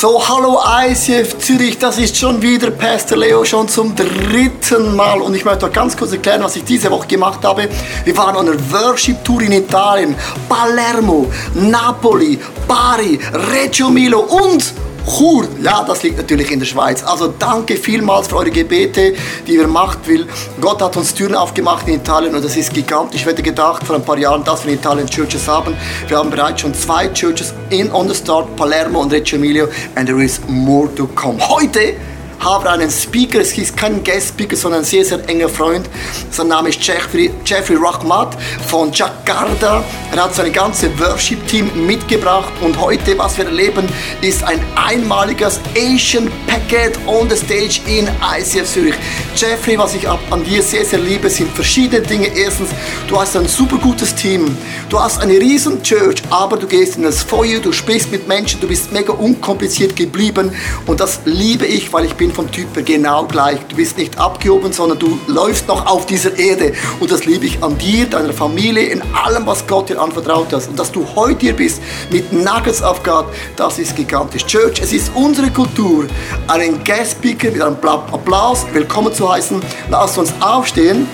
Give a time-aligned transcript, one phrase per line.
[0.00, 0.58] So, hallo
[0.88, 5.20] ICF Zürich, das ist schon wieder Pastor Leo, schon zum dritten Mal.
[5.20, 7.68] Und ich möchte euch ganz kurz erklären, was ich diese Woche gemacht habe.
[8.06, 10.14] Wir waren auf einer Worship-Tour in Italien,
[10.48, 13.20] Palermo, Napoli, Bari,
[13.52, 14.72] Reggio Milo und
[15.06, 17.02] Chur, ja, das liegt natürlich in der Schweiz.
[17.02, 19.14] Also danke vielmals für eure Gebete,
[19.46, 20.26] die ihr macht, weil
[20.60, 23.22] Gott hat uns Türen aufgemacht in Italien und das ist gigantisch.
[23.22, 25.76] Ich hätte gedacht vor ein paar Jahren, dass wir in Italien Churches haben.
[26.08, 30.06] Wir haben bereits schon zwei Churches in On the Start, Palermo und Reggio Emilia and
[30.06, 31.38] there is more to come.
[31.48, 31.94] Heute
[32.40, 35.88] haben einen Speaker, es ist kein Guest-Speaker, sondern ein sehr, sehr enger Freund.
[36.30, 39.84] Sein Name ist Jeffrey, Jeffrey Rahmat von Jakarta.
[40.10, 43.86] Er hat sein ganzes Worship-Team mitgebracht und heute, was wir erleben,
[44.22, 48.94] ist ein einmaliges Asian Packet on the Stage in ICF Zürich.
[49.36, 52.28] Jeffrey, was ich an dir sehr, sehr liebe, sind verschiedene Dinge.
[52.28, 52.70] Erstens,
[53.06, 54.56] du hast ein super gutes Team.
[54.88, 58.60] Du hast eine riesen Church, aber du gehst in das Feuer, du sprichst mit Menschen,
[58.60, 60.52] du bist mega unkompliziert geblieben
[60.86, 63.58] und das liebe ich, weil ich bin bin vom Typ genau gleich.
[63.68, 66.72] Du bist nicht abgehoben, sondern du läufst noch auf dieser Erde.
[67.00, 70.68] Und das liebe ich an dir, deiner Familie, in allem, was Gott dir anvertraut hat.
[70.68, 74.46] Und dass du heute hier bist mit Nuggets of God, das ist gigantisch.
[74.46, 76.06] Church, es ist unsere Kultur,
[76.48, 79.60] einen Guest Speaker mit einem Applaus willkommen zu heißen.
[79.88, 81.08] Lasst uns aufstehen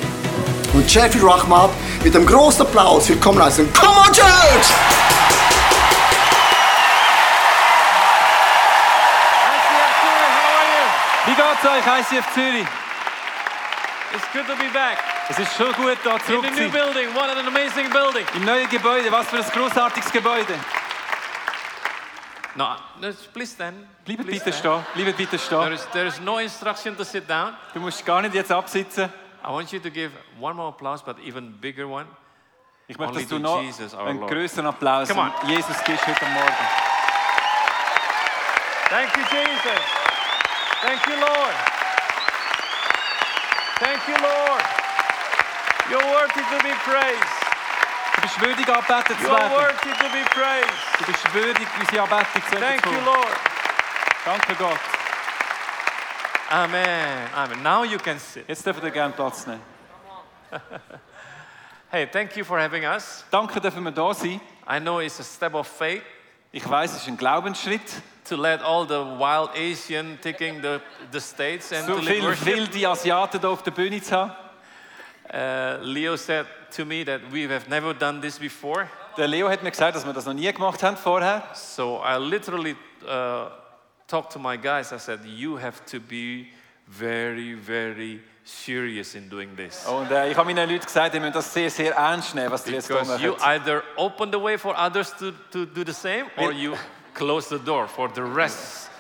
[0.75, 1.71] und Jeffrey Rahmat
[2.05, 3.73] mit einem großen Applaus willkommen heißen.
[3.73, 5.26] Come on, Church!
[11.67, 12.67] Euch, ICF Zürich?
[14.15, 14.99] It's good to be back.
[15.29, 18.25] Es ist schon gut, da zurück In the new building, what an amazing building.
[18.35, 20.55] Im neuen Gebäude, was für ein großartiges Gebäude.
[22.55, 23.77] No, no please stand.
[24.05, 24.85] Bleibt Please bitte stand.
[24.87, 25.05] stehen.
[25.05, 25.73] Bleibt bitte There stehen.
[25.73, 27.55] is, there is no instruction to sit down.
[27.75, 29.11] Du musst gar nicht jetzt absitzen.
[29.45, 32.07] I want you to give one more applause, but even bigger one.
[32.89, 34.31] Ich möchte, dass du noch Jesus, einen Lord.
[34.31, 35.09] größeren Applaus
[35.47, 36.67] Jesus gibst heute Morgen.
[38.89, 39.96] Thank you, Jesus.
[40.83, 41.55] Thank you, Lord.
[43.79, 44.65] Thank you, Lord.
[45.91, 47.37] You're worthy to be praised.
[48.15, 49.53] Du bist würdig, angebetet zu werden.
[49.53, 50.99] worthy to be praised.
[50.99, 53.01] Du bist würdig, unsere Anbetung zu Thank you.
[53.05, 53.37] Lord.
[54.25, 54.81] Danke Gott.
[56.51, 57.29] Amen.
[57.35, 57.63] Amen.
[57.63, 58.49] Now you can sit.
[58.49, 59.63] Jetzt dürfen wir gerne Platz nehmen.
[61.89, 63.25] Hey, thank you for having us.
[63.31, 64.41] Danke, dürfen wir da sein.
[64.69, 66.03] I know it's a step of faith
[66.51, 68.03] Ich weiß, es ist ein Glaubensschritt.
[68.29, 72.47] To let all the wild Asian taking the, the States and So to worship.
[72.47, 74.33] wilde Asiaten auf der Bühne zu haben.
[75.33, 78.89] Uh, Leo said to me that we have never done this before.
[79.17, 81.43] Der Leo hat mir gesagt, dass wir das noch nie gemacht haben vorher.
[81.55, 83.49] So I literally uh,
[84.07, 84.93] talked to my guys.
[84.93, 86.49] I said, You have to be
[86.87, 89.85] very, very serious in doing this.
[89.87, 92.67] Und äh, ich habe meinen Leuten gesagt, ihr müsst das sehr, sehr ernst nehmen, was
[92.67, 96.27] ihr jetzt Because you either open the way for others to, to do the same
[96.37, 96.75] or you
[97.17, 98.91] close the door for the rest.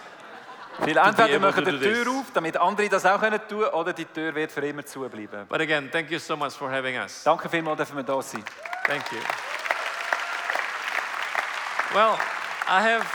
[0.79, 4.35] Weil entweder machen die Tür auf, damit andere das auch können tun oder die Tür
[4.35, 5.47] wird für immer zubleiben.
[5.49, 7.23] But again, thank you so much for having us.
[7.25, 8.45] Danke vielmals, dürfen wir da sein.
[8.87, 9.19] Thank you.
[11.95, 12.19] Well,
[12.69, 13.07] I have,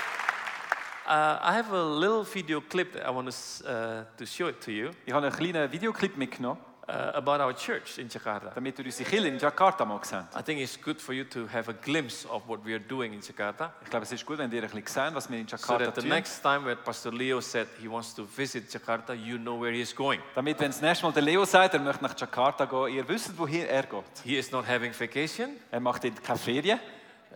[1.06, 4.60] uh, I have a little video clip that I want to, uh, to show it
[4.62, 8.52] to you Ich habe einen kleinen Videoclip mitgenommen, uh, about our church in Jakarta.
[8.56, 10.26] damit ihr unsere Kirche in Jakarta mal seht.
[10.38, 13.14] I think it's good for you to have a glimpse of what we are doing
[13.14, 13.74] in Jakarta.
[13.84, 15.86] Ich glaube, es ist gut, wenn ihr ein bisschen seht, was wir in So Jakarta
[15.86, 16.10] that the tun.
[16.10, 19.82] next time when Pastor Leo said he wants to visit Jakarta, you know where he
[19.82, 20.20] is going.
[20.36, 23.38] Damit, wenn das nächste Mal der Leo sagt, er möchte nach Jakarta gehen, ihr wisst,
[23.38, 24.04] wohin er geht.
[24.24, 26.80] He is not having vacation, Er macht keine Ferien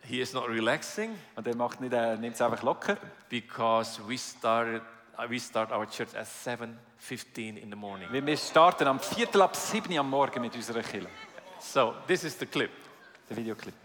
[0.08, 2.96] he is not relaxing, und er macht nicht, er nimmt es einfach locker.
[3.28, 4.82] because we started,
[5.30, 8.08] we start our church at 7.15 in the morning.
[8.12, 11.10] Wir starten am Viertel ab sieben am Morgen mit unserer Kirche.
[11.60, 12.72] So this is the clip.
[13.30, 13.85] Der Videoclip.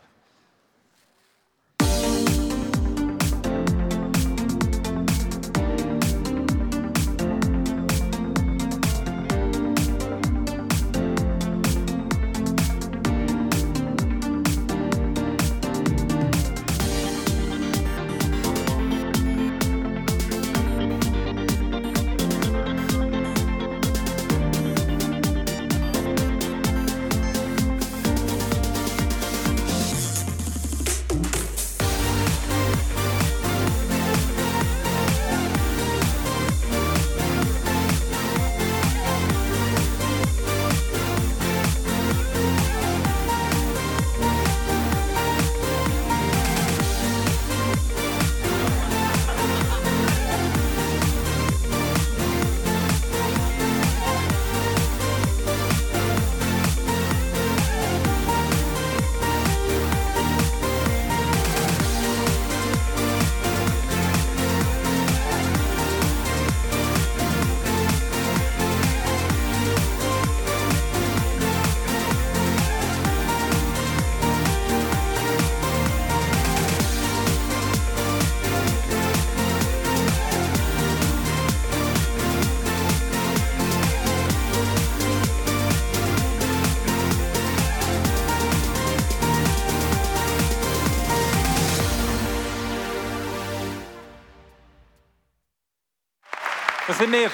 [97.01, 97.33] Das.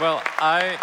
[0.00, 0.78] Well, I,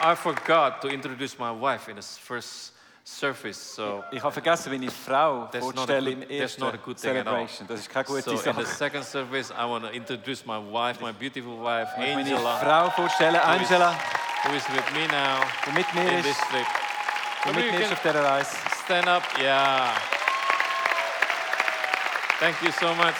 [0.00, 2.72] I forgot to introduce my wife in the first
[3.04, 4.04] service, so.
[4.12, 6.76] Ich habe vergessen, die Frau That's not a vorstelle good- im that's ersten not a
[6.76, 7.48] good thing at all.
[7.48, 7.66] Celebration.
[7.66, 11.00] Das ist keine gute So in the second service, I want to introduce my wife,
[11.00, 13.94] my beautiful wife, möchte meine Angela, Frau vorstellen, who is- Angela,
[14.44, 16.66] who is with me now die mit mir in this trip.
[17.46, 18.56] Maybe mit mir ist auf dieser Reise.
[18.84, 19.22] stand up.
[19.40, 19.88] Yeah.
[22.38, 23.16] Thank you so much.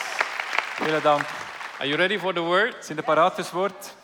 [0.77, 1.25] Vielen Dank.
[1.81, 2.75] Are you ready for the word?
[2.85, 3.95] Sind ihr parat fürs Wort?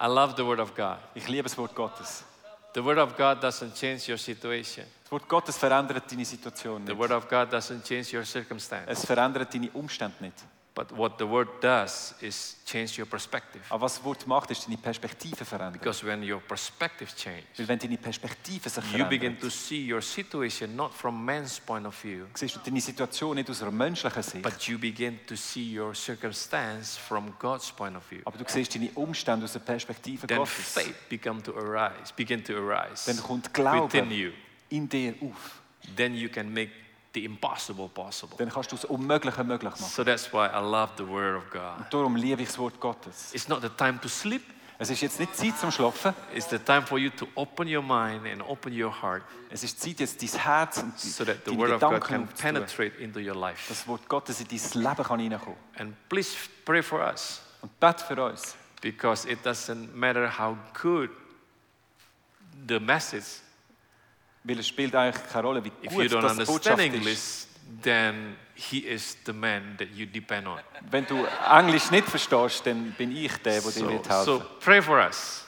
[0.00, 0.96] I love the word of God.
[1.14, 2.24] Ich liebe das Wort Gottes.
[2.72, 4.86] The word of God doesn't change your situation.
[5.02, 6.98] Das Wort Gottes verändert deine Situation The nicht.
[6.98, 8.86] word of God doesn't change your circumstance.
[8.90, 10.36] Es verändert deine Umstände nicht.
[10.80, 13.60] But what the word does is change your perspective.
[13.68, 15.74] Aber was das Wort macht, ist deine Perspektive verändern.
[15.74, 20.00] Because when your perspective changes, Weil wenn deine Perspektive sich you begin to see your
[20.00, 24.22] situation not from man's point of view, siehst du deine Situation nicht aus einer menschlichen
[24.22, 28.22] Sicht, but you begin to see your circumstance from God's point of view.
[28.24, 30.72] aber du siehst deine Umstände aus der Perspektive Then Gottes.
[30.72, 34.30] faith begin to arise, begin to arise Dann kommt Glaube within you.
[34.70, 35.60] in dir auf.
[35.96, 36.70] Then you can make
[37.14, 38.36] the impossible possible.
[38.38, 39.84] Dann kannst du das Unmögliche möglich machen.
[39.84, 41.86] So that's why I love the word of God.
[41.90, 43.34] Darum liebe ich das Wort Gottes.
[43.34, 44.42] It's not the time to sleep.
[44.78, 46.14] Es ist jetzt nicht Zeit zum Schlafen.
[46.34, 49.78] It's the time for you to open your mind and open your heart Es ist
[49.78, 53.20] Zeit, jetzt dein Herz und so that the word of God Gedanken can penetrate into
[53.20, 53.68] your life.
[53.68, 55.58] Das Wort Gottes in dein Leben kann hineinkommen.
[55.78, 56.34] And please
[56.64, 58.56] pray for us Und bete für uns.
[58.80, 61.10] because it doesn't matter how good
[62.66, 63.42] the message.
[64.44, 67.12] Weil es spielt eigentlich keine Rolle, wie If you gut don't das understand Botschaft English,
[67.12, 67.48] ist.
[67.82, 70.58] then he is the man that you depend on.
[70.90, 74.42] Wenn du Englisch nicht verstehst, dann bin ich der, der dir So, wird helfen so
[74.60, 75.44] pray for us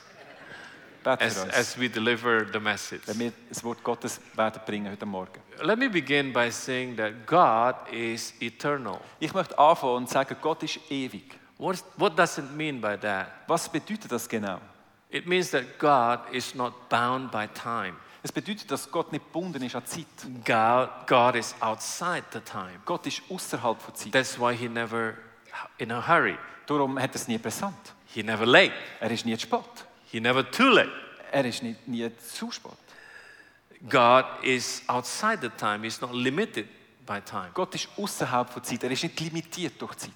[1.03, 1.55] Bete as, für uns.
[1.55, 3.03] as we deliver the message.
[3.07, 5.41] wenn wir das Wort Gottes werden bringen heute Morgen.
[5.61, 9.01] Let me begin by saying that God is eternal.
[9.19, 11.39] Ich möchte anfangen und sagen, Gott ist ewig.
[11.59, 13.29] What, what does it mean by that?
[13.49, 14.61] Was bedeutet das genau?
[15.11, 17.95] It means that God is not bound by time.
[18.25, 20.07] Es bedeutet, dass Gott nicht gebunden ist an Zeit.
[20.45, 22.81] God, God is outside the time.
[22.85, 24.13] Gott ist außerhalb von Zeit.
[24.13, 25.15] That's why he never
[25.79, 26.39] in a hurry.
[26.67, 27.75] Darum hat er es nie präsent.
[28.07, 28.73] He never late.
[29.01, 29.87] Er ist nie zu spät.
[30.11, 30.93] He never too late.
[31.33, 32.73] Er ist nicht, nie zu spät.
[33.89, 35.83] God is outside the time.
[35.83, 36.69] He's not limited
[37.05, 37.51] by time.
[37.55, 38.85] Gott ist außerhalb von Zeit.
[38.85, 40.13] Er ist nicht limitiert durch Zeit.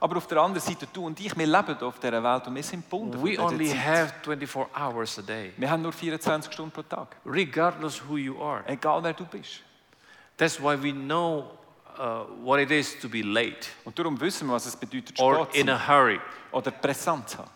[0.00, 2.62] Aber auf der anderen Seite, du und ich, wir leben auf dieser Welt und wir
[2.62, 3.84] sind gebunden We only Zeit.
[3.84, 7.16] have 24 hours a day, Wir haben nur 24 Stunden pro Tag.
[7.24, 8.62] regardless who you are.
[8.66, 9.62] Egal wer du bist.
[10.36, 11.50] That's why we know
[11.98, 15.44] uh, what it is to be late Und darum wissen wir, was es bedeutet, or
[15.44, 16.20] spät in zu a hurry.
[16.50, 17.50] oder präsent zu haben.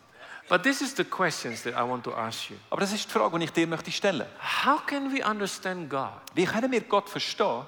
[0.48, 2.56] But this is the questions that I want to ask you.
[2.70, 4.26] Aber das ist die Frage, die ich dir möchte stellen.
[4.64, 7.64] How can we understand God Wie können wir Gott verstehen,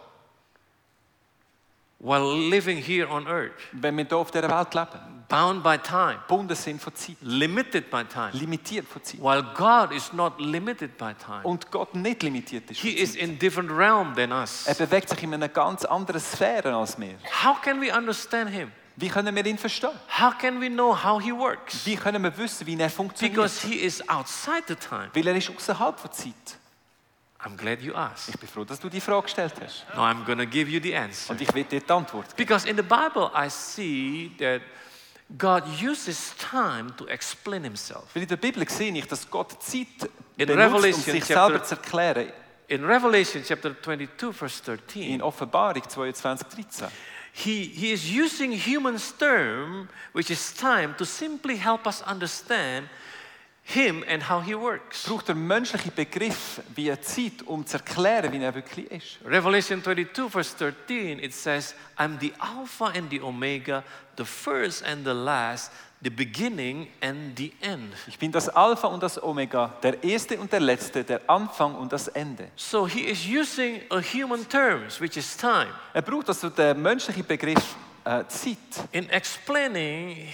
[1.99, 5.19] while living here on earth, wenn wir hier auf dieser Welt leben?
[5.29, 9.21] bound by time, Gebunden sind von Zeit, limited by time, limitiert von Zeit.
[9.21, 11.43] while God is not limited by time?
[11.43, 14.67] Und Gott nicht limitiert ist He is in different realm than us.
[14.67, 17.19] Er bewegt sich in einer ganz anderen Sphäre als wir.
[17.45, 18.73] How can we understand Him?
[19.01, 19.91] Wie können wir ihn verstehen?
[20.21, 21.87] How can we know how He works?
[21.87, 23.37] Wie können wir wissen, wie er funktioniert?
[23.37, 25.09] Because He is outside the time.
[25.15, 26.35] Weil er ist außerhalb von Zeit.
[27.41, 28.31] I'm glad you asked.
[28.35, 29.87] Ich bin froh, dass du die Frage gestellt hast.
[29.95, 31.31] Now I'm going to give you the answer.
[31.31, 32.37] Und ich will dir die Antwort geben.
[32.37, 34.63] Because in the Bible, I see that
[35.39, 38.07] God uses time to explain Himself.
[38.15, 39.87] Weil in der Bibel sehe ich, dass Gott Zeit
[40.37, 42.33] In benutzt, um sich chapter- selber zu erklären.
[42.67, 46.89] In Revelation chapter 22, verse In 13, Offenbarung 22, 13.
[47.39, 52.89] He, he is using human's term, which is time, to simply help us understand
[53.63, 55.05] Him and how He works.
[55.05, 59.19] braucht er menschliche Begriff wie Zeit, um zu erklären, wie er wirklich ist.
[59.25, 63.85] Revelation 22, verse 13, it says, I'm the Alpha and the Omega,
[64.17, 65.71] the first and the last,
[66.03, 67.93] the beginning and the end.
[68.07, 71.93] Ich bin das Alpha und das Omega, der Erste und der Letzte, der Anfang und
[71.93, 72.49] das Ende.
[72.57, 77.25] So he is using a human terms, which is time, Er braucht also den menschlichen
[77.27, 77.75] Begriff
[78.05, 78.57] äh, Zeit,
[78.93, 80.29] in explaining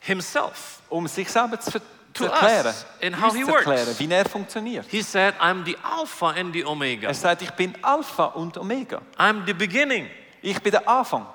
[0.00, 0.80] himself.
[0.88, 1.78] um sich selber zu,
[2.14, 4.00] To erklären, us and how he erklären, works.
[4.00, 4.86] wie er funktioniert.
[4.90, 7.08] He said, I'm the Alpha and the Omega.
[7.08, 9.02] Er sagt, ich bin Alpha und Omega.
[9.18, 10.08] I'm the beginning.
[10.40, 11.26] Ich bin der Anfang.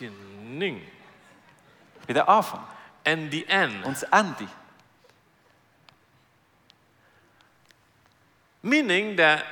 [0.00, 0.80] Beginning
[2.00, 2.28] Ich bin der
[3.04, 3.84] and the end.
[3.84, 4.48] und Ende.
[8.62, 9.44] Meaning that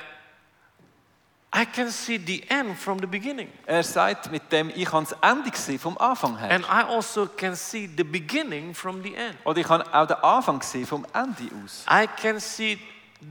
[1.51, 3.49] I can see the end from the beginning.
[3.65, 6.51] Er sagt mit dem, ich kann das Ende sehen vom Anfang her.
[6.51, 9.35] And I also can see the beginning from the end.
[9.45, 11.85] Oder ich kann auch den Anfang sehen vom Ende aus.
[11.89, 12.77] I can see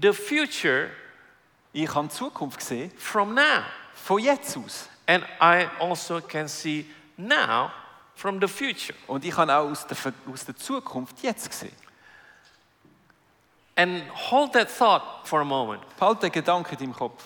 [0.02, 0.90] the future
[1.72, 3.62] Ich kann Zukunft sehen from now.
[3.94, 4.88] von jetzt aus.
[5.06, 6.87] And I also can see
[7.18, 7.70] now
[8.14, 8.96] from the future.
[9.06, 9.96] Und ich kann auch aus der,
[10.32, 11.76] aus der Zukunft jetzt sehen.
[13.76, 15.82] And hold that thought for a moment.
[15.98, 17.22] Behalte den Gedanken in deinem Kopf.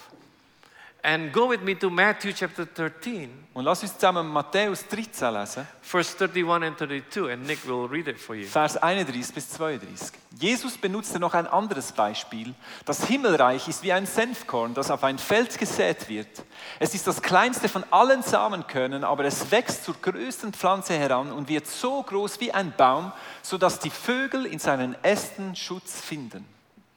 [1.05, 5.67] And go with me to Matthew chapter 13, Und lass uns zusammen Matthäus 13 lesen,
[5.83, 8.47] verse 31 and 32, and Nick will read it for you.
[8.47, 10.13] Vers 31 bis 32.
[10.39, 12.55] Jesus benutzte noch ein anderes Beispiel.
[12.85, 16.45] Das Himmelreich ist wie ein Senfkorn, das auf ein Feld gesät wird.
[16.79, 21.49] Es ist das kleinste von allen Samenkörnern, aber es wächst zur größten Pflanze heran und
[21.49, 23.11] wird so groß wie ein Baum,
[23.43, 26.47] sodass die Vögel in seinen Ästen Schutz finden.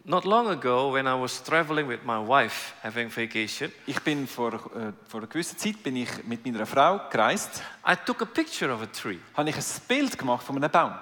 [0.08, 4.54] Not long ago, when I was traveling with my wife having vacation, Ich bin vor,
[4.54, 8.72] äh, vor einer gewissen Zeit bin ich mit meiner Frau gereist, I took a picture
[8.72, 9.18] of a tree.
[9.34, 10.94] habe ich ein Bild gemacht von einem Baum.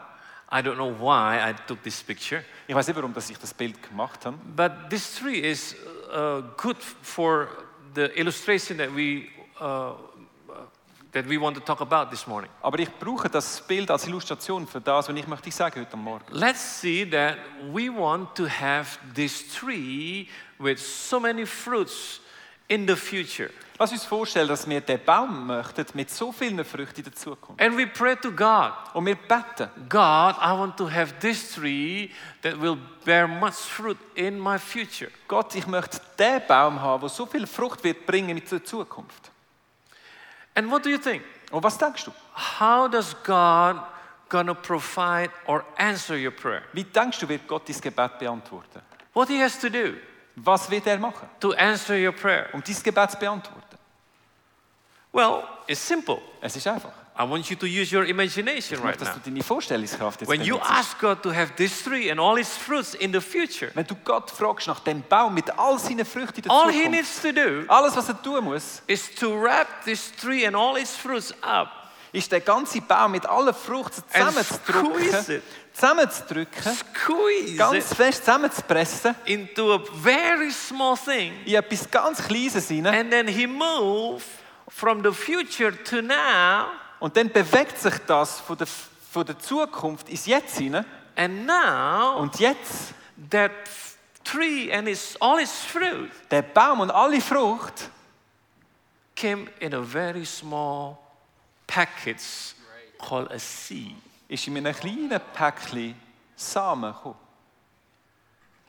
[0.49, 3.53] I don't know why I took this picture, Ich weiß nicht, warum dass ich das
[3.53, 4.37] Bild gemacht habe.
[4.55, 5.75] but this tree is
[6.15, 7.49] uh, good for
[7.95, 9.27] the illustration that we,
[9.59, 9.95] uh,
[11.13, 12.49] that we want to talk about this morning.
[12.61, 16.25] Aber ich brauche das Bild als Illustration für das, was ich möchte sagen heute Morgen.
[16.31, 17.37] Let's see that
[17.71, 20.27] we want to have this tree
[20.59, 22.19] with so many fruits
[22.67, 23.49] in the future.
[23.79, 27.61] Lass uns vorstellen, dass wir den Baum möchten mit so vielen Früchten in der Zukunft.
[27.61, 32.09] And we pray to God Und wir beten, God, I want to have this tree
[32.41, 35.11] that will bear much fruit in my future.
[35.27, 39.32] Gott, ich möchte den Baum haben, der so viel Frucht wird bringen in der Zukunft.
[40.55, 41.23] And what do you think?
[41.51, 42.11] Und was denkst du?
[42.59, 43.77] How does God
[44.29, 46.63] gonna provide or answer your prayer?
[46.73, 48.81] Wie denkst du, wird Gott dein Gebet beantworten?
[49.13, 49.95] What he has to do
[50.35, 52.49] Was wird er machen, to answer your prayer?
[52.53, 53.77] um dein Gebet zu beantworten?
[55.11, 56.19] Well, it's simple.
[56.41, 56.91] Es ist einfach.
[57.15, 59.21] I want you to use your imagination Ich right möchte, dass now.
[59.23, 60.71] du deine Vorstellungskraft jetzt When you benutzt.
[60.71, 63.95] ask God to have this tree and all its fruits in the future, Wenn du
[64.03, 67.21] Gott fragst nach dem Baum mit all seinen Früchten in der all he Zukunft, needs
[67.21, 70.95] to do alles, was er tun muss, is to wrap this tree and all its
[70.95, 71.69] fruits up
[72.11, 75.43] ist der ganze Baum mit allen Früchten And zusammenzudrücken, it.
[75.73, 82.67] zusammenzudrücken, squeeze ganz it fest zusammenzupressen, into a very small thing, in etwas ganz Kleines
[82.69, 82.93] hinein.
[82.93, 84.25] and then he moved
[84.69, 86.67] from the future to now,
[87.03, 90.85] Und dann bewegt sich das von der, von der Zukunft ins Jetzt hinein.
[91.17, 92.93] and now Und jetzt,
[93.29, 93.51] that
[94.23, 97.89] tree and its all its fruit der Baum und alle Frucht
[99.17, 100.97] came in a very small
[101.67, 102.55] package
[102.97, 103.95] called a seed.
[104.29, 105.95] ist in einem kleinen Päckchen
[106.37, 107.17] Samen gekommen.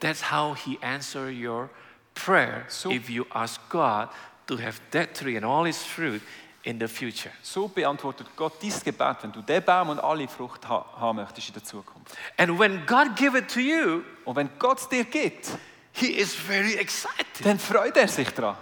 [0.00, 1.70] That's how he answer your
[2.14, 4.08] prayer So- if you ask God
[4.48, 6.20] to have that tree and all its fruit
[6.64, 7.30] in the future.
[7.42, 11.48] So beantwortet Gott dein Gebet, wenn du den Baum und alle Frucht ha haben möchtest
[11.48, 12.16] in der Zukunft.
[12.38, 15.48] And when God give it to you, Und wenn Gott es dir gibt,
[15.92, 17.44] he is very excited.
[17.44, 18.56] dann freut er sich daran.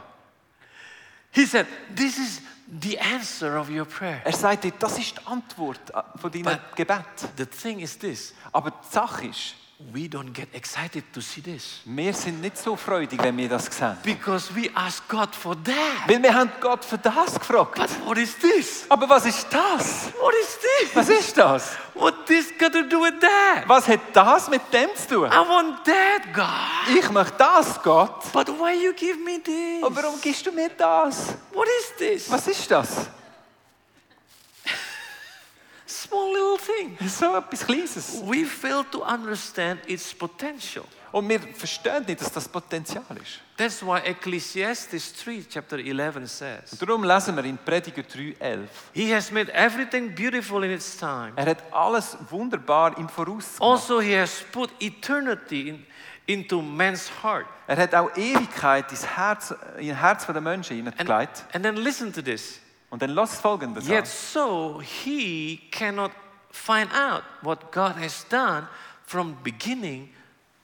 [1.31, 2.43] He said, This is
[2.81, 4.21] the answer of your prayer.
[4.25, 7.05] Er sagt dir, das ist die Antwort äh, von deinem But- Gebet.
[7.37, 9.55] The thing is this Aber die Sache ist,
[9.93, 13.67] we don't get excited to see this wir sind nicht so freudig, wenn wir das
[13.67, 13.97] sehen.
[14.03, 16.09] because we ask God for that.
[16.09, 17.77] Weil wir haben Gott für das gefragt.
[17.77, 18.87] But what is this?
[18.89, 20.13] Aber was ist das?
[20.21, 20.97] What is this?
[20.97, 21.77] Was ist das?
[21.95, 23.69] What this got to do with that?
[23.69, 25.27] Was hat das mit dem zu tun?
[25.27, 26.97] I want that, God.
[26.99, 28.33] Ich möchte das, Gott.
[28.33, 29.83] But why you give me this?
[29.83, 31.35] Aber warum gibst du mir das?
[31.53, 32.31] What is this?
[32.31, 33.09] Was ist das?
[36.13, 37.09] Small little thing.
[37.09, 38.23] So etwas Kleines.
[38.27, 40.85] We fail to understand its potential.
[41.11, 43.41] Und wir verstehen nicht, dass das Potenzial ist.
[43.57, 48.67] That's why Ecclesiastes 3, chapter 11 says, Und darum lesen wir in Prediger 3,11.
[48.95, 51.33] He has made everything beautiful in its time.
[51.37, 53.61] Er hat alles wunderbar im Voraus gemacht.
[53.61, 55.87] Also, He has put eternity in,
[56.27, 57.47] into man's heart.
[57.67, 61.45] Er hat auch Ewigkeit ins Herz, in Herz der Menschen And, hineingelegt.
[61.53, 62.59] and then listen to this.
[62.93, 66.11] Und dann lass folgendes Yet so he cannot
[66.51, 68.69] find out what God has done
[69.07, 70.13] from beginning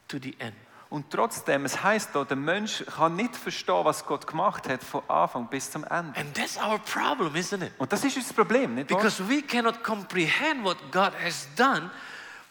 [0.08, 0.54] to the end.
[0.90, 5.02] Und trotzdem, es heißt da, der Mensch kann nicht verstehen, was Gott gemacht hat, von
[5.08, 6.20] Anfang bis zum Ende.
[6.20, 7.72] And that's our problem, isn't it?
[7.78, 8.98] Und das ist unser Problem, nicht wahr?
[8.98, 11.90] Because we cannot comprehend what God has done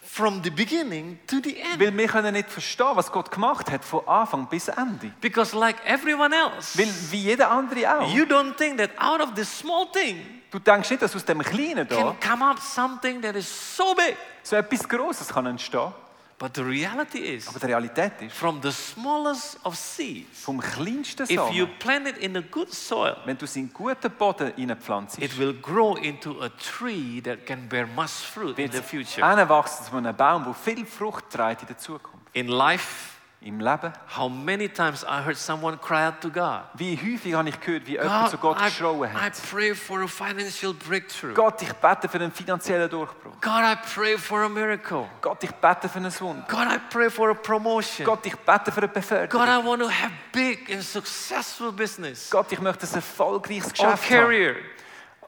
[0.09, 1.79] from the beginning to the end.
[1.79, 5.11] Weil wir können nicht verstehen, was Gott gemacht hat, von Anfang bis Ende.
[5.21, 8.13] Because like everyone else, Weil wie jeder andere auch.
[8.13, 11.39] you don't think that out of this small thing Du denkst nicht, dass aus dem
[11.43, 14.15] Kleinen da can come up something that is so big.
[14.43, 15.91] so etwas Grosses kann entstehen.
[16.39, 21.25] But the reality is, Aber die Realität ist, from the smallest of seeds, vom kleinsten
[21.27, 25.17] if you plant it in a good soil, wenn du es in guten Boden reinpflanzt,
[25.19, 29.25] it will grow into a tree that can bear much fruit in the future.
[29.25, 32.27] anwachsen zu einem Baum, der viel Frucht trägt in der Zukunft.
[32.33, 33.93] In life, Im Leben.
[34.17, 37.85] how many times I heard someone cry out to God, Wie häufig habe ich gehört,
[37.85, 39.33] wie jemand zu Gott I, geschrauen I hat.
[39.51, 41.35] pray for a financial breakthrough.
[41.35, 43.39] Gott, ich bete für einen finanziellen Durchbruch.
[43.39, 45.07] God, I pray for a miracle.
[45.21, 46.45] Gott, ich bete für ein Wunder.
[46.49, 48.05] God, I pray for a promotion.
[48.07, 49.41] Gott, ich bete für eine God, Beförderung.
[49.43, 54.09] I want to have big and successful business Gott, ich möchte ein erfolgreiches or Geschäft
[54.09, 54.19] haben.
[54.25, 54.55] career.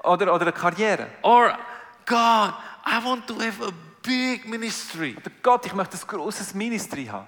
[0.03, 1.07] Oder, oder eine Karriere.
[1.21, 1.55] Or,
[2.07, 2.53] God,
[2.87, 3.69] I want to have a
[4.01, 5.15] big ministry.
[5.15, 7.27] Oder Gott, ich möchte ein grosses Ministry haben.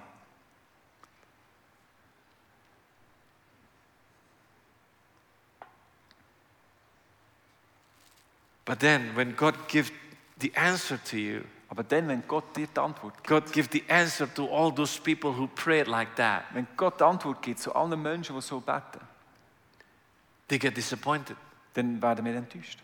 [8.64, 9.90] But then, when God gives
[10.38, 13.82] the answer to you, Aber dann, wenn Gott dir die Antwort gibt, God gives the
[13.88, 17.74] answer to all those people who prayed like that, wenn Gott die Antwort gibt zu
[17.74, 19.00] allen Menschen, die so beten,
[20.48, 21.34] they get disappointed.
[21.72, 22.78] dann werden wir enttäuscht.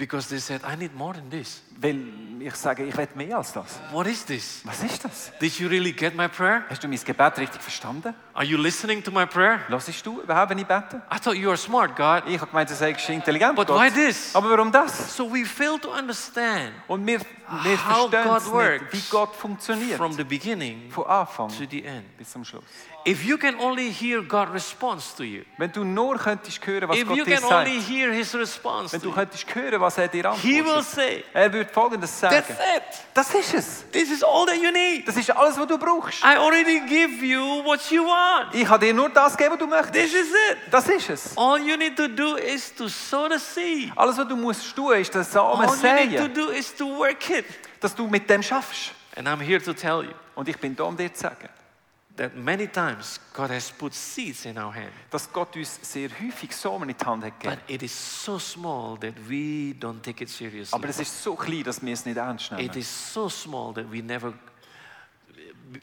[0.00, 1.62] Because they said, I need more than this.
[1.76, 1.98] Weil
[2.40, 3.78] ich sage, ich will mehr als das.
[3.92, 4.62] What is this?
[4.64, 5.30] Was ist das?
[5.40, 6.64] Did you really get my prayer?
[6.68, 8.14] Hast du mein Gebet richtig verstanden?
[8.34, 9.60] Are you listening to my prayer?
[9.68, 11.02] Hörst du überhaupt, wenn ich bete?
[11.14, 12.22] I thought you are smart, God.
[12.26, 13.54] Ich habe gemeint, du sagst intelligent.
[13.54, 13.78] But Gott.
[13.78, 14.34] why this?
[14.34, 15.14] Aber warum das?
[15.14, 19.96] So we fail to understand Und wir, wir How God nicht, works wie Gott funktioniert.
[19.96, 22.16] from the beginning Von Anfang to the end.
[22.16, 22.64] bis zum Schluss.
[23.06, 26.98] If you can only hear God response to you, Wenn du nur könntest hören, was
[26.98, 29.96] if Gott you dir can only hear His response wenn du you, könntest hören, was
[29.96, 32.34] er dir He will say, er Folgendes sagen.
[32.36, 32.82] That's it.
[33.14, 33.84] Das ist es.
[33.90, 35.08] This is all that you need.
[35.08, 36.22] Das ist alles, was du brauchst.
[36.22, 38.54] I already give you what you want.
[38.54, 39.94] Ich habe dir nur das gegeben, was du möchtest.
[39.94, 40.58] This is it.
[40.70, 41.38] Das ist es.
[41.38, 43.92] All you need to do is to sow the seed.
[43.96, 47.30] Alles, was du musst tun, ist Samen All you need to do is to work
[47.30, 47.39] it.
[47.80, 48.92] Dass du mit dem schaffst.
[49.16, 51.48] And I'm here to tell you Und ich bin da, um dir zu sagen,
[52.16, 56.54] that many times God has put seeds in our hand, dass Gott uns sehr häufig
[56.54, 60.28] Samen in die Hand hat but it is so small that we don't take it
[60.28, 60.74] seriously.
[60.74, 62.78] Aber es ist so klein, dass wir es nicht ernst It nehmen.
[62.78, 64.32] is so small that we never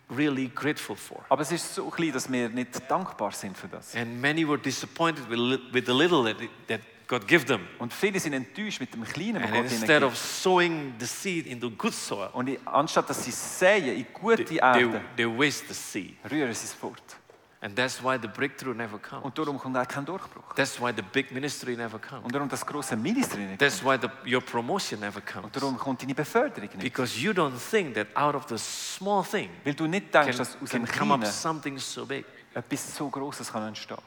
[0.10, 1.24] really grateful for.
[1.30, 3.96] Aber es ist so klein, dass wir nicht dankbar sind für das.
[3.96, 7.62] And many were disappointed with, with the little that, that God gave them.
[7.80, 11.06] Und viele sind enttäuscht mit dem Kleinen, was And Gott ihnen instead of sowing the
[11.06, 15.26] seed into good soil, Und anstatt dass sie säen in gute they, Erde, they, they
[15.26, 16.16] waste the seed.
[16.30, 17.02] rühren sie es fort.
[17.60, 19.24] And that's why the breakthrough never comes.
[19.26, 20.54] Und darum kommt auch kein Durchbruch.
[20.56, 22.24] That's why the big ministry never comes.
[22.24, 23.60] Und darum das große Ministry nicht.
[23.60, 25.46] That's why the, your promotion never comes.
[25.46, 26.80] Und darum kommt deine Beförderung nicht.
[26.80, 30.38] Because you don't think that out of the small thing Weil du nicht can, denkst,
[30.38, 32.26] dass aus can dem come up Kleinen something so big.
[32.54, 33.98] etwas so Grosses kann entstehen.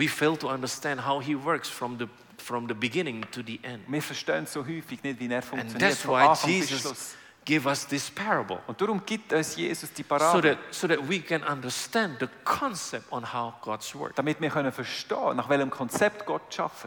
[0.00, 2.08] We fail to understand how he works from the,
[2.38, 3.82] from the beginning to the end.
[3.86, 7.86] Wir verstehen so häufig nicht, wie er And funktioniert, that's von why Jesus gave us
[7.86, 8.60] this parable.
[8.66, 12.28] Und darum gibt uns Jesus die So Parabel, that, so that we can understand the
[12.44, 14.16] concept on how God's work.
[14.16, 16.86] damit wir können verstehen, nach welchem Konzept Gott schafft.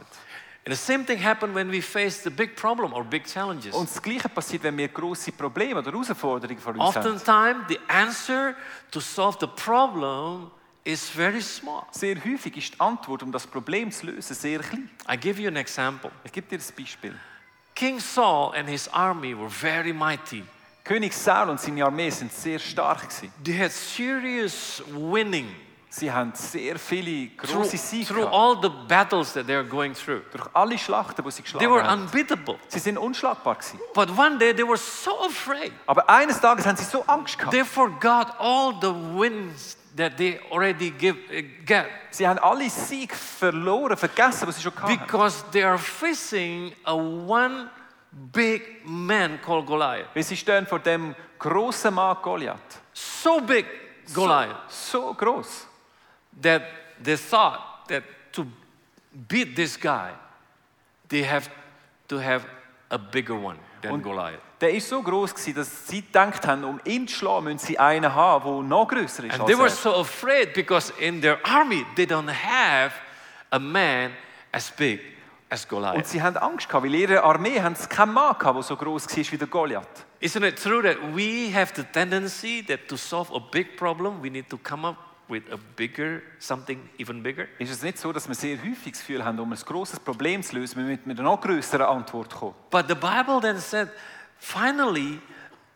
[0.66, 3.76] And the same thing happened when we face the big problem or big challenges.
[3.76, 7.06] Und das Gleiche passiert, wenn wir große Probleme oder Herausforderungen vor uns haben.
[7.06, 8.56] Oftentimes, the answer
[8.90, 10.50] to solve the problem
[10.84, 11.84] is very small.
[11.92, 14.90] Sehr häufig ist die Antwort, um das Problem zu lösen, sehr klein.
[15.10, 16.12] I give you an example.
[16.24, 17.18] Ich gebe dir ein Beispiel.
[17.76, 20.44] King Saul and his army were very mighty.
[20.84, 23.32] König Saul und seine Armee sind sehr stark gewesen.
[23.44, 25.56] They had serious winning
[25.96, 29.94] Sie haben sehr viele through, große Siege through all the battles that they are going
[29.94, 30.22] through.
[30.32, 32.06] Durch alle Schlachten, die sie They were haben.
[32.06, 32.58] unbeatable.
[32.68, 33.80] Sie sind unschlagbar gewesen.
[33.94, 35.72] But one day they were so afraid.
[35.86, 37.54] Aber eines Tages haben sie so Angst gehabt.
[37.54, 41.18] They forgot all the wins that they already give,
[41.66, 44.98] get Sie haben alle Siege verloren, vergessen, was sie schon hatten.
[44.98, 47.70] because they are facing a one
[48.32, 50.08] big man called Goliath.
[50.14, 52.82] Weil sie stehen vor dem großen Mann Goliath.
[52.94, 53.66] So big,
[54.14, 55.66] Goliath, So, so groß.
[56.42, 56.64] that
[57.02, 58.04] they thought that
[58.34, 58.46] to
[59.28, 60.12] beat this guy,
[61.10, 61.50] they have
[62.08, 62.46] to have
[62.90, 64.42] a bigger one than Goliath.
[64.64, 67.78] Der ist so groß gewesen, dass sie gedacht haben, um ihn zu schlagen, müssen sie
[67.78, 69.70] einen haben, der noch größer ist And they were er.
[69.70, 72.94] so afraid because in their army they don't have
[73.52, 74.12] a man
[74.54, 75.02] as big
[75.50, 76.08] as Und Goliath.
[76.08, 78.78] sie haben Angst gehabt, weil in ihrer Armee haben sie keinen Mann gehabt, der so
[78.78, 80.06] groß war wie der Goliath.
[80.22, 84.30] Isn't it true that we have the tendency that to solve a big problem we
[84.30, 84.96] need to come up
[85.28, 87.48] with a bigger something even bigger?
[87.60, 90.42] Ist es nicht so, dass wir sehr häufig das Gefühl haben, um ein grosses Problem
[90.42, 92.56] zu lösen, wir müssen mit einer noch größeren Antwort kommen?
[92.72, 93.90] But the Bible then said,
[94.44, 95.20] finally,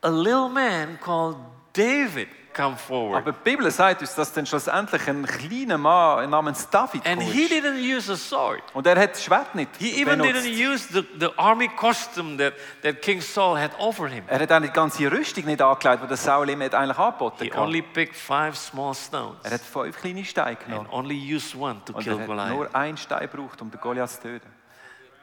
[0.02, 1.38] a little man called
[1.74, 3.18] David come forward.
[3.22, 7.32] Aber die Bibel sagt uns, dass dann schlussendlich ein kleiner Mann namens David And kam.
[7.32, 8.62] he didn't use a sword.
[8.74, 10.44] Und er hat das Schwert nicht He even benutzt.
[10.44, 14.24] didn't use the, the army costume that, that King Saul had offered him.
[14.28, 17.44] Er hat auch die ganze Rüstung nicht angelegt, die der Saul ihm hat eigentlich angeboten
[17.44, 17.60] He hat.
[17.60, 20.90] only picked five small stones Er hat fünf kleine Steine and genommen.
[20.92, 22.50] only used one to Und kill er hat Goliath.
[22.50, 24.57] nur einen Stein gebraucht, um den Goliath zu töten.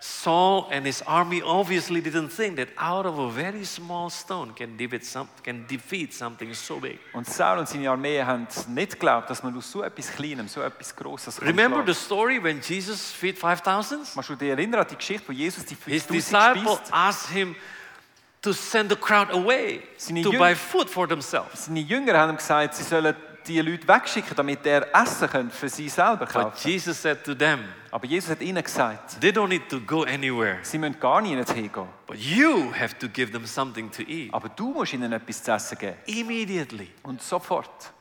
[0.07, 4.77] Saul and his army obviously didn't think that out of a very small stone can
[4.77, 6.99] defeat, some, can defeat something so big.
[7.15, 10.61] Und Saul und seine Armee haben nicht geglaubt, dass man aus so etwas Kleinem, so
[10.61, 11.07] etwas kann
[11.41, 14.03] Remember the story when Jesus fed 5,000?
[14.13, 16.93] Kannst du dich erinnern an die Geschichte, wo Jesus die His 5000 disciple speist?
[16.93, 17.57] asked him
[18.43, 21.65] to send the crowd away Seine to Jünger- buy food for themselves.
[21.65, 25.89] Seine Jünger haben gesagt, sie sollen die Leute wegschicken, damit er Essen können für sie
[25.89, 26.69] selber But kaufen.
[26.71, 30.59] Jesus said to them, Aber Jesus hat ihnen gesagt, they don't need to go anywhere,
[30.63, 31.87] sie müssen gar nicht hingehen.
[32.07, 35.53] but you have to give them something to eat Aber du musst ihnen etwas zu
[35.53, 35.97] essen geben.
[36.07, 37.93] immediately, Und sofort.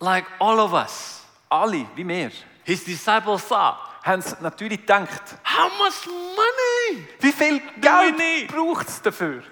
[0.00, 1.22] like all of us.
[1.48, 2.30] Alle, wie wir,
[2.64, 7.60] His disciples thought, haben es natürlich gedacht, how much money wie viel?
[7.80, 9.42] Geld braucht es dafür,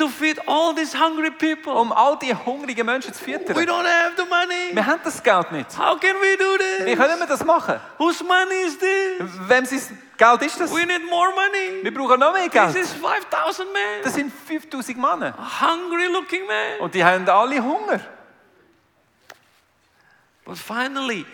[0.00, 1.72] to feed all these hungry people?
[1.72, 3.56] um all die hungrigen Menschen zu füttern.
[3.56, 4.74] We don't have the money.
[4.74, 5.78] Wir haben das Geld nicht.
[5.78, 6.86] How can we do this?
[6.86, 7.80] Wie können wir das machen?
[7.98, 9.48] Whose money is this?
[9.48, 10.70] Wem sein Geld ist das?
[10.74, 11.82] We need more money.
[11.82, 12.72] Wir brauchen noch mehr Geld.
[12.72, 13.82] This is 5,000 men.
[14.02, 15.34] Das sind 5000 Männer.
[15.60, 16.80] Hungry looking men.
[16.80, 18.00] Und die haben alle Hunger.
[20.44, 21.24] But finally,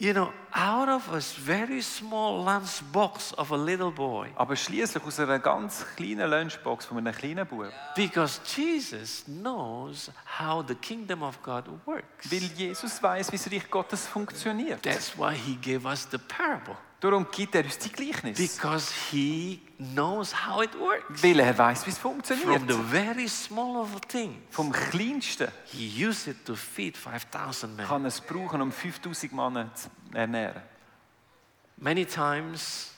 [0.00, 5.04] you know, out of a very small lunch box of a little boy, Aber schließlich
[5.04, 7.70] aus einer ganz kleinen Lunchbox von einem kleinen Bub.
[7.94, 12.32] because Jesus knows how the kingdom of God works.
[12.32, 14.82] Weil Jesus weiß, wie das Reich Gottes funktioniert.
[14.82, 16.76] That's why he gave us the parable.
[17.00, 18.36] Darum gibt er uns die Gleichnis.
[18.36, 21.22] Because he knows how it works.
[21.22, 22.68] Weil er weiß, wie es From funktioniert.
[22.68, 27.86] the very small of a thing, Vom Kleinsten he used it to feed 5,000 men.
[27.86, 30.60] kann es brauchen, um 5000 Männer zu ernähren.
[31.78, 32.90] Many times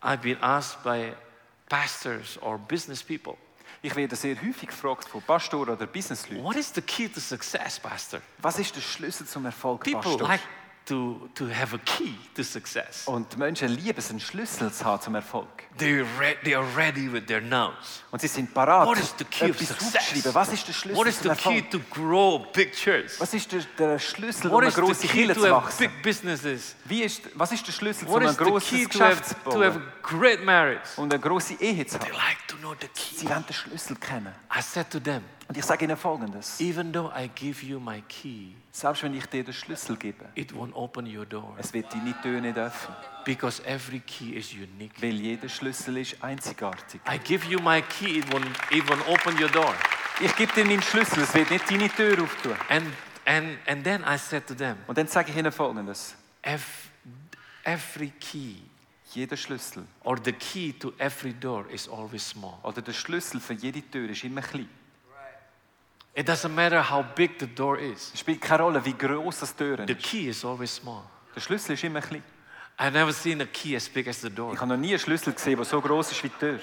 [0.00, 1.12] I've been asked by
[1.68, 3.36] pastors or business people,
[3.82, 7.78] Ich werde sehr häufig gefragt von Pastoren oder Businessleuten, what is the key to success,
[7.78, 8.22] Pastor?
[8.38, 10.26] was ist der Schlüssel zum Erfolg, People Pastor?
[10.28, 10.40] like
[10.88, 13.06] to, to have a key to success.
[13.06, 15.46] Und Menschen lieben es, einen Schlüssel zu haben zum Erfolg.
[15.78, 17.74] They're re- they are ready with their nose.
[18.10, 20.34] Und sie sind parat, What is the key of success?
[20.34, 22.72] Was ist der Schlüssel What is the key to grow big?
[23.18, 25.78] Was ist der, der Schlüssel, um What eine the grosse key Kirche zu wachsen?
[25.78, 26.74] big businesses?
[26.84, 29.50] Wie ist, was ist der Schlüssel, um What ein key grosses to Geschäft zu have,
[29.50, 30.80] to have bauen great marriage?
[30.96, 32.16] und eine grosse Ehe zu They haben?
[32.16, 33.16] like to know the key.
[33.18, 34.34] Sie wollen den Schlüssel kennen.
[34.56, 36.60] I said to them, Und ich sage ihnen Folgendes.
[36.60, 40.52] even though I give you my key, Selbst wenn ich dir den Schlüssel gebe, it
[40.52, 42.94] won't open your door es wird deine Tür nicht öffnen.
[43.24, 45.00] because every key is unique.
[45.00, 47.00] Weil jeder Schlüssel ist einzigartig.
[47.10, 49.74] I give you my key, it won't, it won't open your door.
[50.20, 52.54] Ich gebe dir meinen Schlüssel, es wird nicht deine Tür auftun.
[52.68, 52.86] And,
[53.24, 56.14] and, and then I said to them, Und dann sage ich ihnen Folgendes.
[56.42, 56.60] "Ev-
[57.64, 58.56] every key
[59.14, 62.58] Jeder Schlüssel or the key to every door is always small.
[62.62, 64.68] oder der Schlüssel für jede Tür ist immer klein.
[66.18, 68.10] It doesn't matter how big the door is.
[68.12, 70.02] Es spielt keine Rolle, wie groß das Tür The ist.
[70.02, 71.04] key is always small.
[71.36, 72.24] Der Schlüssel ist immer klein.
[72.76, 74.52] I've never seen a key as big as the door.
[74.52, 76.58] Ich habe noch nie einen Schlüssel gesehen, der so groß ist wie die Tür.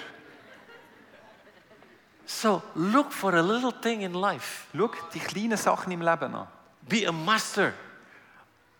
[2.26, 4.68] So look for a little thing in life.
[4.76, 6.48] Schau die kleinen Sachen im Leben an.
[6.82, 7.72] Be a master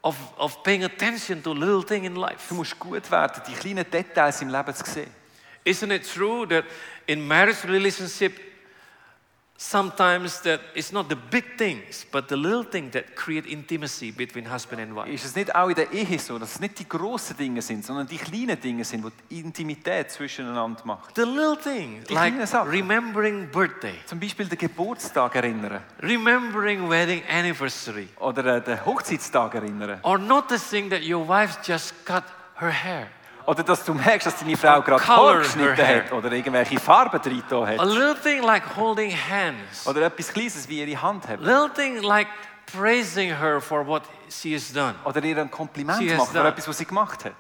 [0.02, 2.50] of, of paying attention to little thing in life.
[2.50, 5.10] Du musst gut werden, die kleinen Details im Leben zu sehen.
[5.64, 6.66] Isn't it true that
[7.08, 8.55] in marriage relationship,
[9.58, 14.46] sometimes that it's not the big things, but the little things that create intimacy between
[14.46, 15.10] husband and wife?
[15.10, 17.86] Ist es nicht auch in der Ehe so, dass es nicht die grossen Dinge sind,
[17.86, 21.04] sondern die kleinen Dinge sind, die die Intimität zwischeneinander machen?
[21.16, 22.34] The little things, like
[22.70, 30.00] remembering birthday, Zum Beispiel den Geburtstag erinnern remembering wedding anniversary, oder äh, den Hochzeitstag erinnern.
[30.04, 32.24] or noticing that your wife just cut
[32.60, 33.08] her hair.
[33.46, 37.68] Oder dass du merkst, dass deine Frau gerade geschnitten hat oder irgendwelche Farben drin A
[37.68, 37.86] hat.
[37.86, 39.86] little thing like holding hands.
[39.86, 41.44] Oder etwas Kleines wie ihre Hand haben.
[41.44, 42.28] Little thing like
[42.76, 44.96] praising her for what she has done.
[45.06, 47.34] Oder ihr ein Kompliment has machen für etwas, was sie gemacht hat.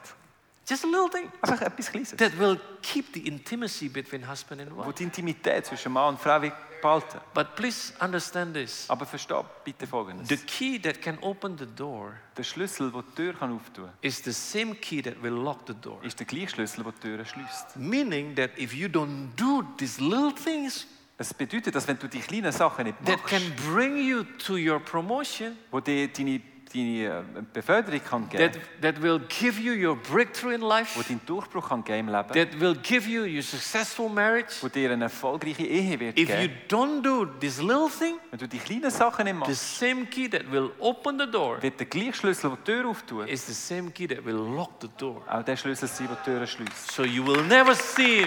[0.68, 2.16] Just a little thing Einfach etwas Kleines.
[2.18, 4.94] that will keep the intimacy between husband and Wo wife.
[4.94, 6.42] die Intimität zwischen Mann und Frau
[6.86, 7.20] behalten.
[7.34, 8.90] But please understand this.
[8.90, 10.28] Aber versteh bitte Folgendes.
[10.28, 14.24] The key that can open the door Der Schlüssel, der die Tür kann auftun is
[14.24, 16.04] the same key that will lock the door.
[16.04, 17.78] ist der gleiche Schlüssel, der die Tür schließt.
[17.78, 22.20] Meaning that if you don't do these little things Es bedeutet, dass wenn du die
[22.20, 26.42] kleinen Sachen nicht that can bring you to your promotion, wo die, deine,
[26.74, 31.26] deine äh, Beförderung kann geben that, that will give you your breakthrough in life, deinen
[31.26, 34.56] Durchbruch kann geben im Leben, that will give you your successful marriage.
[34.62, 38.48] wo dir eine erfolgreiche Ehe wird If you don't do this little thing, Wenn du
[38.48, 41.88] die kleinen Sachen nicht the machst, same key that will open the door wird der
[41.88, 45.22] gleiche Schlüssel, der die Tür auftut, is the same key that will lock the door.
[45.30, 46.92] auch der Schlüssel sein, der die Türen schließt.
[46.92, 48.26] So you will never see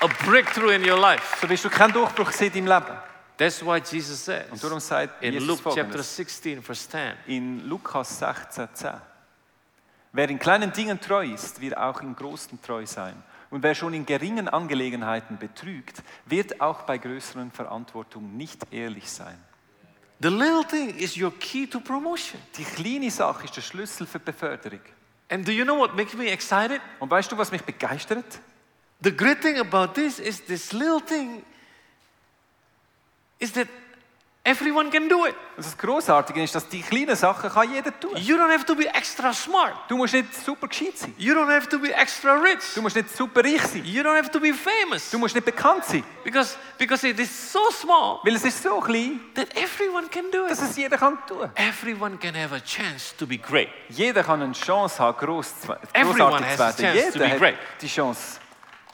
[0.00, 1.22] a breakthrough in your life.
[1.40, 2.98] So wirst du keinen Durchbruch sehen in deinem Leben.
[3.36, 6.16] That's why Jesus says Und darum sagt in Jesus Luke chapter folgendes.
[6.16, 7.12] 16, verse 10.
[7.26, 8.90] in Lukas 16, 10.
[10.12, 13.14] Wer in kleinen Dingen treu ist, wird auch in großen treu sein.
[13.50, 19.38] Und wer schon in geringen Angelegenheiten betrügt, wird auch bei größeren Verantwortungen nicht ehrlich sein.
[20.20, 22.40] The little thing is your key to promotion.
[22.56, 24.80] Die kleine Sache ist der Schlüssel für Beförderung.
[25.28, 26.80] And do you know what makes me excited?
[27.00, 28.40] Und weißt du, was mich begeistert?
[29.02, 31.42] The great thing about this is this little thing
[33.42, 33.66] is that
[34.44, 35.34] everyone can do it.
[35.56, 38.16] Das Großartige ist, dass die kleinen Sachen kann jeder tun.
[38.16, 39.74] You don't have to be extra smart.
[39.88, 41.14] Du musst nicht super gescheit sein.
[41.18, 42.58] You don't have to be extra rich.
[42.74, 43.84] Du musst nicht super reich sein.
[43.84, 45.10] You don't have to be famous.
[45.10, 46.02] Du musst nicht bekannt sein.
[46.24, 50.46] Because, because it is so small Weil es ist so klein, that everyone can do
[50.48, 50.70] dass it.
[50.70, 51.50] es jeder kann tun.
[51.54, 53.68] Everyone can have a chance to be great.
[53.88, 56.94] Jeder kann eine Chance haben, gross zu, Everyone has a werden.
[56.94, 57.58] chance to be great.
[57.80, 58.40] die Chance,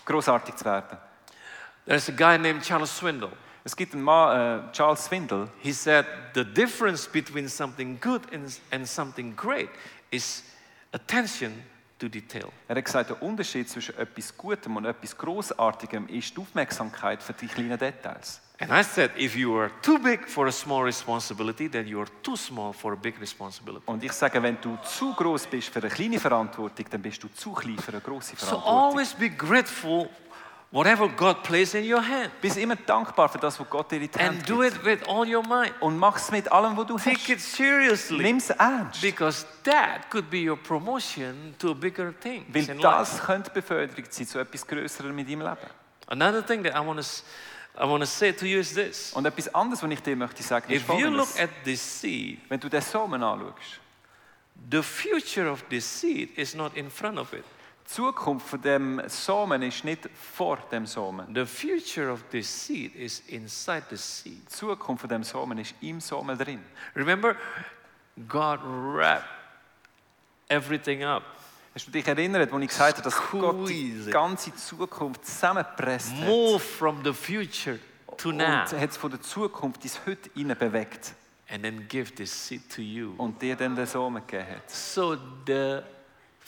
[0.04, 0.98] großartig zu werden.
[1.86, 3.32] There's a guy named Charles Swindoll.
[3.64, 8.60] Es gibt einen Mann, äh, Charles Swindle, He said the difference between something good and,
[8.70, 9.68] and something great
[10.10, 10.42] is
[10.92, 11.52] attention
[11.98, 12.50] to detail.
[12.68, 17.32] er hat gesagt, der Unterschied zwischen etwas Gutem und etwas Großartigem ist die Aufmerksamkeit für
[17.32, 18.40] die kleinen Details.
[18.60, 22.08] And I said, if you are too big for a small responsibility, then you are
[22.24, 23.84] too small for a big responsibility.
[23.86, 27.28] Und ich sage, wenn du zu groß bist für eine kleine Verantwortung, dann bist du
[27.28, 28.90] zu klein für eine große So Verantwortung.
[28.92, 30.08] always be grateful
[30.70, 32.30] whatever God placed in your hand.
[32.40, 35.02] Bist immer dankbar für das, was Gott dir in die Hand And do it with
[35.08, 35.72] all your might.
[35.80, 37.28] Und mach es mit allem, was du Take hast.
[37.30, 38.22] it seriously.
[38.22, 39.00] Nimm es ernst.
[39.00, 42.82] Because that could be your promotion to a bigger things Weil in life.
[42.82, 45.56] das könnte Beförderung sein zu etwas Größerem mit deinem Leben.
[46.08, 47.22] Another thing that I want to
[47.80, 49.12] I want to say to you is this.
[49.12, 52.40] Und etwas anderes, was ich dir möchte sagen, ist If you look at this seed,
[52.48, 53.80] Wenn du den Samen anschaust,
[54.70, 57.44] the future of this seed is not in front of it.
[57.88, 61.34] Zukunft von dem Samen ist nicht vor dem Samen.
[61.34, 64.42] The future of this seed is inside the seed.
[64.42, 66.62] Die Zukunft von dem Samen ist im Samen drin.
[66.94, 67.34] Remember,
[68.28, 69.24] God wrapped
[70.48, 71.22] everything up.
[71.74, 76.26] Hast du dich erinnert, als ich gesagt habe, dass Gott die ganze Zukunft zusammengepresst hat?
[76.26, 77.78] Move from the future
[78.18, 78.44] to Und now.
[78.70, 81.14] hat es von der Zukunft ins Heute hinein bewegt.
[81.48, 83.14] And then give this seed to you.
[83.16, 84.70] Und dir dann den Samen gegeben hat.
[84.70, 85.80] So the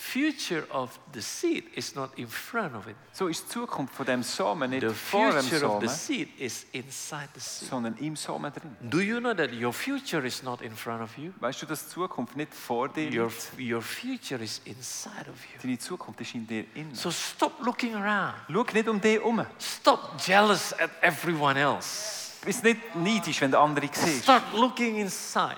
[0.01, 2.95] future of the seed is not in front of it.
[3.13, 5.97] So die Zukunft von dem Samen er nicht The vor dem future of the Samen,
[5.97, 7.69] seed is inside the seed.
[7.69, 8.75] sondern im Samen drin.
[8.89, 11.31] Do you know that your future is not in front of you?
[11.39, 13.71] Weißt du, dass die Zukunft nicht vor dir Your, liegt?
[13.73, 15.59] your future is inside of you.
[15.61, 16.95] Deine Zukunft ist er in dir innen.
[16.95, 18.33] So stop looking around.
[18.51, 19.45] Schau nicht um dich herum.
[19.59, 22.31] Stop jealous at everyone else.
[22.43, 24.23] Bist nicht neidisch, wenn der andere siehst.
[24.23, 25.57] Start looking inside.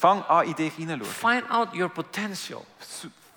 [0.00, 1.10] Fang an, in dich hineinschauen.
[1.12, 2.64] Find out your potential,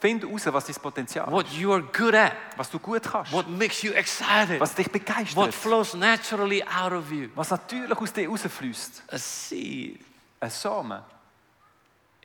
[0.02, 1.32] Find heraus, was dein Potenzial ist.
[1.32, 3.32] what you are good at, Was du gut kannst.
[3.32, 5.54] what makes you excited, Was dich what begeistert.
[5.54, 7.30] flows naturally out of you.
[7.36, 9.04] Was natürlich aus dir rausfließt.
[9.12, 10.00] A seed
[10.40, 11.02] Ein Samen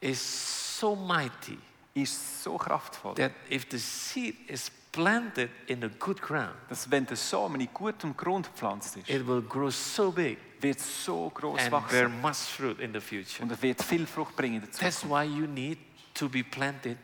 [0.00, 1.58] is so mighty
[1.94, 7.04] ist so kraftvoll, that if the seed is planted in a good ground, dass wenn
[7.06, 11.30] der Samen in gutem Grund gepflanzt ist, it will grow so big wird es so
[11.34, 12.20] groß and bear wachsen.
[12.22, 13.42] much fruit in the future.
[13.42, 15.10] Und er wird viel Frucht bringen in der That's Zukunft.
[15.14, 15.78] why you need
[16.14, 16.96] to be planted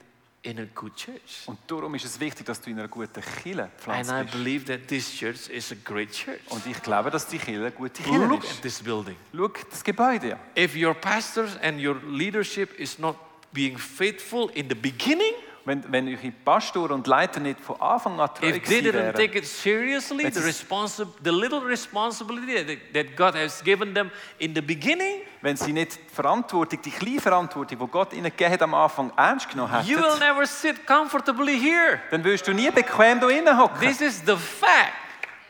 [0.42, 1.46] in a good church.
[1.46, 4.64] Und darum ist es wichtig, dass du in einer guten Kille And gepflanzt I believe
[4.66, 6.40] that this church is a great church.
[6.48, 9.16] Und ich glaube, dass die Kille eine gute Kille Look at this building.
[9.34, 10.40] Schau das Gebäude an.
[10.56, 13.16] If your pastors and your leadership is not
[13.52, 15.32] being faithful in the beginning,
[15.64, 19.38] Wenn, wenn eure Pastoren und Leiter nicht von Anfang an treu if they didn't take
[19.38, 25.22] it seriously, the, responsi- the little responsibility that, God has given them in the beginning,
[25.40, 29.12] wenn sie nicht die Verantwortung, die kleine Verantwortung, die Gott ihnen gegeben hat, am Anfang
[29.16, 32.00] ernst genommen you will hätten, never sit comfortably here.
[32.10, 33.78] dann wirst du nie bequem da drinnen hocken.
[33.80, 34.94] This is the fact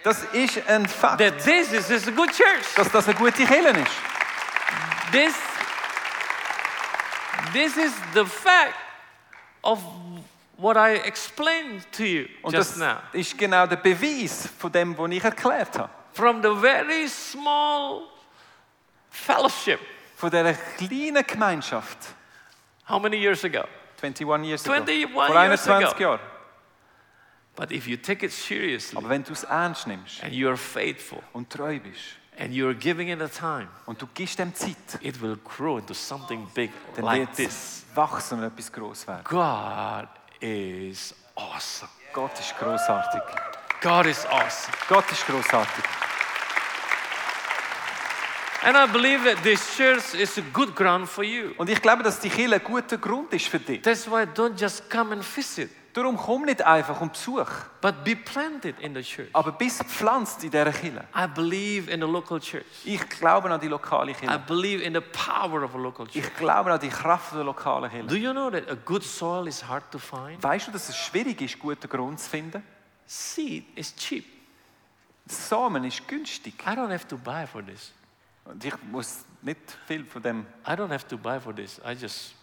[0.02, 2.74] Das ist ein Fakt, that this is, is a good church.
[2.76, 3.92] dass das eine gute Kille ist.
[5.10, 5.34] This,
[7.52, 8.74] this is the fact
[9.62, 9.80] of
[10.56, 12.98] what I explained to you Und just das now.
[13.12, 15.90] ist genau der Beweis von dem, was ich erklärt habe.
[16.12, 18.02] From the very small
[19.10, 19.80] fellowship.
[20.16, 21.98] Von dieser kleinen Gemeinschaft.
[22.88, 23.64] How many years ago?
[24.00, 24.74] 21 years ago.
[24.74, 25.98] 21 Vor years 21 ago.
[25.98, 26.20] Jahren.
[27.54, 30.56] But if you take it seriously Aber wenn du es ernst nimmst and you are
[30.56, 34.76] faithful, und treu bist, and you're giving it a time, und du gibst dem Zeit,
[35.00, 37.84] it will grow into something big dann like this.
[37.94, 39.24] wachsen und etwas groß werden.
[39.24, 40.08] God
[40.40, 41.90] is awesome.
[42.12, 43.20] Gott ist großartig.
[43.80, 44.74] God is awesome.
[44.88, 45.84] Gott ist großartig.
[48.64, 51.52] And I believe that this church is a good ground for you.
[51.56, 53.82] Und ich glaube, dass die Kirche ein guter Grund ist für dich.
[53.82, 57.46] That's why don't just come and visit, Darum komm nicht einfach um Besuch,
[57.82, 59.28] but be planted in the church.
[59.34, 61.04] aber bist gepflanzt in dieser Kirche.
[61.14, 62.64] I believe in the local church.
[62.84, 64.38] Ich glaube an die lokale I Kirche.
[64.46, 66.16] believe in the power of a local church.
[66.16, 68.16] Ich glaube an die Kraft der lokalen Do Kirche.
[68.22, 70.42] you know that a good soil is hard to find?
[70.42, 72.62] Weißt du, dass es schwierig ist, guten Grund zu finden?
[73.06, 74.24] Seed is cheap.
[75.26, 76.54] Samen ist günstig.
[76.66, 77.92] I don't have to buy for this.
[78.44, 80.46] Und ich muss nicht viel von dem.
[80.66, 81.78] I don't have to buy for this.
[81.84, 82.34] I just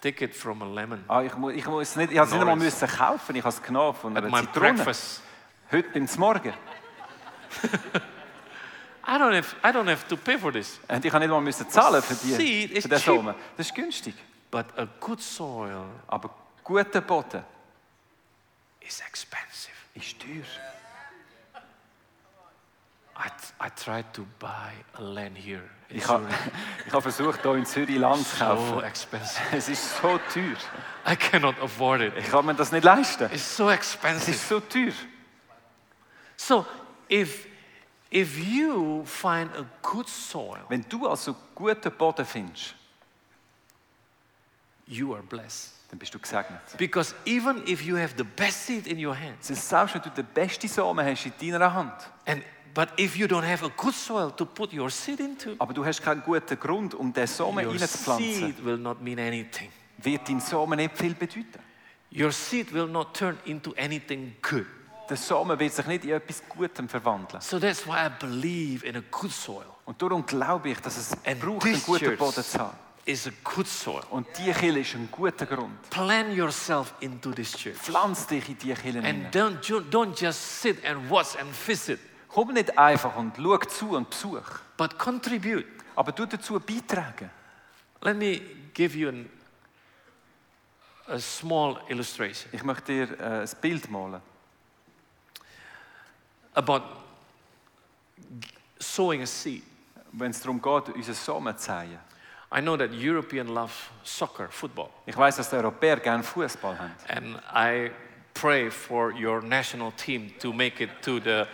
[0.00, 2.40] take it from a lemon Ah, ich, muss, ich, muss nicht, ich habe es nicht
[2.40, 3.36] einmal müssen kaufen.
[3.36, 4.74] Ich habe es genommen von at einer my Zitrone.
[4.74, 5.22] breakfast.
[5.70, 6.52] Heute beim Morgen.
[9.06, 10.78] I don't have I don't have to pay for this.
[10.88, 12.98] Und ich habe nicht mal müssen zahlen für, die, Seed is für den.
[12.98, 13.34] Samen.
[13.56, 14.14] Das ist günstig.
[14.50, 16.30] But a good soil Aber
[16.62, 17.44] guter Boden
[18.80, 19.74] is expensive.
[19.94, 20.44] ist teuer.
[23.20, 26.26] I, I tried to buy a land here in Ich habe,
[26.90, 28.84] habe versucht, hier in Zürich Land zu So kaufen.
[28.84, 29.42] expensive.
[29.52, 30.56] Es ist so teuer.
[31.06, 32.14] I cannot afford it.
[32.16, 33.28] Ich kann mir das nicht leisten.
[33.32, 34.30] It's so expensive.
[34.30, 34.92] Es ist so teuer.
[36.36, 36.66] So
[37.10, 37.46] if
[38.10, 42.74] if you find a good soil, Wenn du also guten Boden findest,
[44.86, 45.74] you are blessed.
[45.90, 46.60] dann bist du gesegnet.
[46.78, 50.26] Because even if you have the best seed in your ist selbst, wenn du den
[50.26, 51.92] besten Samen hast in deiner Hand,
[52.26, 52.42] and
[52.74, 55.84] but if you don't have a good soil to put your seed into, aber du
[55.84, 59.70] hast keinen guten Grund, um den Samen your reinzupflanzen, seed will not mean anything.
[59.98, 61.58] wird dein Samen nicht viel bedeuten.
[62.12, 64.66] Your seed will not turn into anything good.
[65.08, 67.40] Der Samen wird sich nicht in etwas Gutem verwandeln.
[67.40, 69.64] So that's why I believe in a good soil.
[69.84, 72.76] Und darum glaube ich, dass es And braucht, einen guten church Boden zu haben.
[73.06, 74.02] is a good soil.
[74.10, 75.90] Und die Kirche ist ein guter Grund.
[75.90, 77.76] Plan yourself into this church.
[77.76, 79.04] Pflanz dich in die Kirche hinein.
[79.26, 81.98] And don't, ju- don't just sit and watch and visit,
[82.32, 85.66] Komm nicht einfach und schau zu und besuch, but contribute.
[85.96, 87.30] aber du dazu beitragen.
[88.02, 88.40] Let me
[88.72, 89.28] give you an,
[91.08, 94.20] a small illustration Ich möchte dir äh, ein Bild malen.
[96.54, 96.82] about
[98.78, 99.62] sowing a seed.
[100.12, 101.98] Wenn es darum geht, unseren Samen zu säen.
[102.52, 106.92] I know that European love soccer, football, Ich weiß, dass die Europäer gerne Fußball haben.
[107.08, 107.92] and I
[108.34, 111.44] pray for your national team to make it to the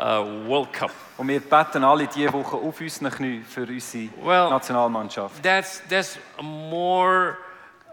[0.00, 0.90] uh, World Cup.
[1.18, 5.42] Und wir beten alle diese Woche auf unseren Knie für unsere Well- Nationalmannschaft.
[5.42, 7.36] That's that's a more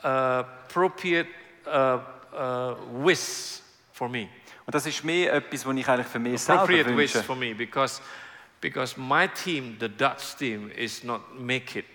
[0.03, 1.27] uh, appropriate
[1.65, 1.99] uh,
[2.33, 3.59] uh, wish
[3.91, 4.29] for me.
[4.65, 7.25] Und das ist mehr etwas, was ich eigentlich für mich selber Appropriate wish wünsche.
[7.25, 8.01] for me because
[8.61, 11.85] because my team, the Dutch team, is not make it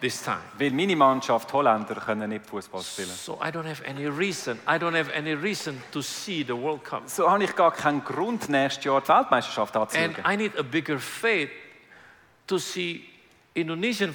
[0.00, 0.40] this time.
[0.58, 3.10] Weil meine Mannschaft, Holländer, können nicht Fußball spielen.
[3.10, 4.58] So I don't have any reason.
[4.66, 7.02] I don't have any reason to see the World Cup.
[7.06, 10.32] So habe ich gar keinen Grund, nächstes Jahr die Weltmeisterschaft And anzuschauen.
[10.32, 11.50] I need a bigger faith
[12.46, 13.04] to see
[13.54, 14.14] Indonesian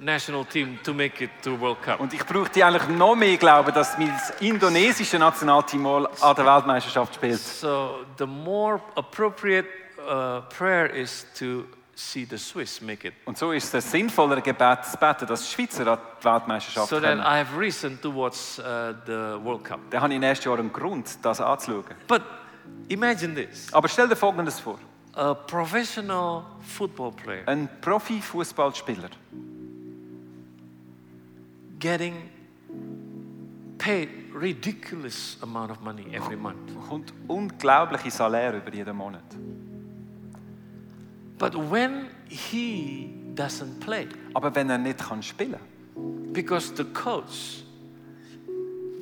[0.00, 2.00] national team to make it to World Cup.
[2.00, 7.14] Und ich brauchte eigentlich noch mehr Glauben, dass mein indonesische Nationalteam mal an der Weltmeisterschaft
[7.14, 7.38] spielt.
[7.38, 11.64] So the more appropriate uh, prayer is to
[11.96, 13.14] see the Swiss make it.
[13.24, 17.00] Und so ist es sinnvoller Gebet zu beten, dass die Schweizer an die Weltmeisterschaft So
[17.00, 17.18] kommen.
[17.20, 19.80] I have reason to watch uh, the World Cup.
[19.90, 21.84] Dann habe ich nächstes Jahr einen Grund, das anzuschauen.
[22.06, 22.22] But
[22.88, 24.78] imagine this Aber stell dir Folgendes vor.
[25.14, 29.08] a professional football player Ein Profi-Fußballspieler
[31.78, 32.14] getting
[33.78, 36.66] paid ridiculous amount of money every month.
[36.66, 39.24] bekommt unglaubliche Salär über jeden Monat.
[41.38, 45.60] But when he doesn't play, Aber wenn er nicht kann spielen
[46.32, 47.62] because the coach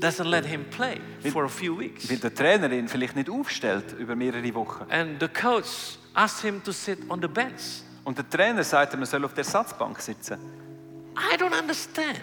[0.01, 3.92] doesn't let him play for a few weeks, weil der Trainer ihn vielleicht nicht aufstellt
[3.98, 4.85] über mehrere Wochen.
[4.90, 9.00] and the coach asks him to sit on the bench, Und der Trainer sagt, ihm,
[9.00, 10.38] er soll auf der Ersatzbank sitzen.
[11.17, 12.21] I don't understand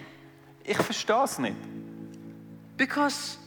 [0.64, 1.56] Ich verstehe es nicht.
[2.78, 3.38] because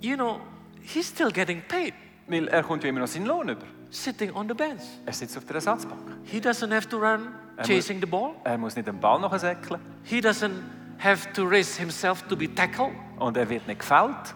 [0.00, 0.40] you know
[0.82, 1.94] he's still getting paid
[2.26, 3.66] Weil er kommt ja immer noch seinen Lohn über.
[3.92, 4.82] Sitting on the bench.
[5.06, 6.00] Er sitzt auf der Ersatzbank.
[6.24, 7.28] He doesn't have to run
[7.64, 8.32] chasing the ball.
[8.44, 9.80] Er muss nicht den Ball noch säckeln.
[10.04, 10.52] He doesn't
[10.98, 12.92] have to raise himself to be tackled.
[13.18, 14.34] Und er wird nicht gefällt.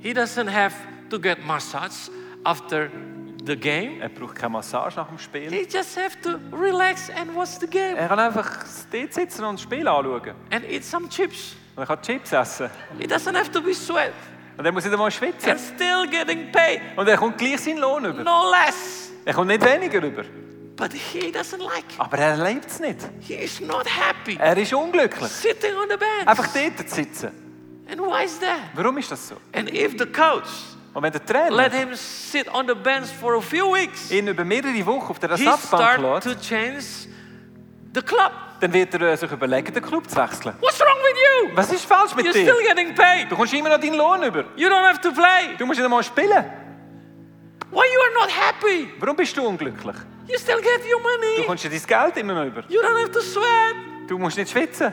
[0.00, 0.74] He doesn't have
[1.10, 2.10] to get massage
[2.44, 2.90] after
[3.44, 4.00] the game.
[4.00, 5.50] Er braucht keine Massage nach dem Spiel.
[5.50, 9.54] He just have to relax and watch the game Er kann einfach dort sitzen und
[9.54, 10.34] das Spiel anschauen.
[10.50, 11.56] and eat some chips.
[11.76, 12.70] Und er kann Chips essen.
[12.98, 14.12] He doesn't have to be sweat.
[14.58, 15.50] Und er muss nicht einmal schwitzen.
[15.50, 16.80] and still getting paid.
[16.96, 18.22] Und er kommt gleich seinen Lohn über.
[18.22, 19.10] No less.
[19.24, 20.24] Er kommt nicht weniger über.
[20.76, 21.98] But he doesn't like it.
[21.98, 22.98] Aber er lebt es nicht.
[23.20, 25.30] He is not happy Er ist unglücklich.
[25.30, 26.26] sitting on the bench.
[26.26, 27.30] Einfach dort zu sitzen.
[27.90, 28.58] And why is that?
[28.74, 29.36] Warum ist das so?
[29.52, 30.48] And if the coach
[30.92, 34.28] Und wenn der let Trainer him sit on the bench for a few weeks, ihn
[34.28, 36.84] über mehrere Wochen auf der he Ersatzbank start to lässt, change
[37.94, 38.32] the club.
[38.60, 40.54] Dann wird er sich überlegen, den Club zu wechseln.
[40.60, 41.16] What's wrong with
[41.50, 41.56] you?
[41.56, 42.42] Was ist falsch mit You're dir?
[42.52, 43.30] still getting paid.
[43.30, 44.44] Du kommst immer noch deinen Lohn über.
[44.56, 45.56] You don't have to play.
[45.58, 46.44] Du musst nicht einmal spielen.
[47.70, 48.88] Why you are not happy?
[48.98, 49.96] Warum bist du unglücklich?
[50.28, 51.46] You still get your Du money.
[51.46, 52.64] kommst ja dein Geld immer noch über.
[52.68, 53.76] You don't have to sweat.
[54.08, 54.92] Du musst nicht schwitzen.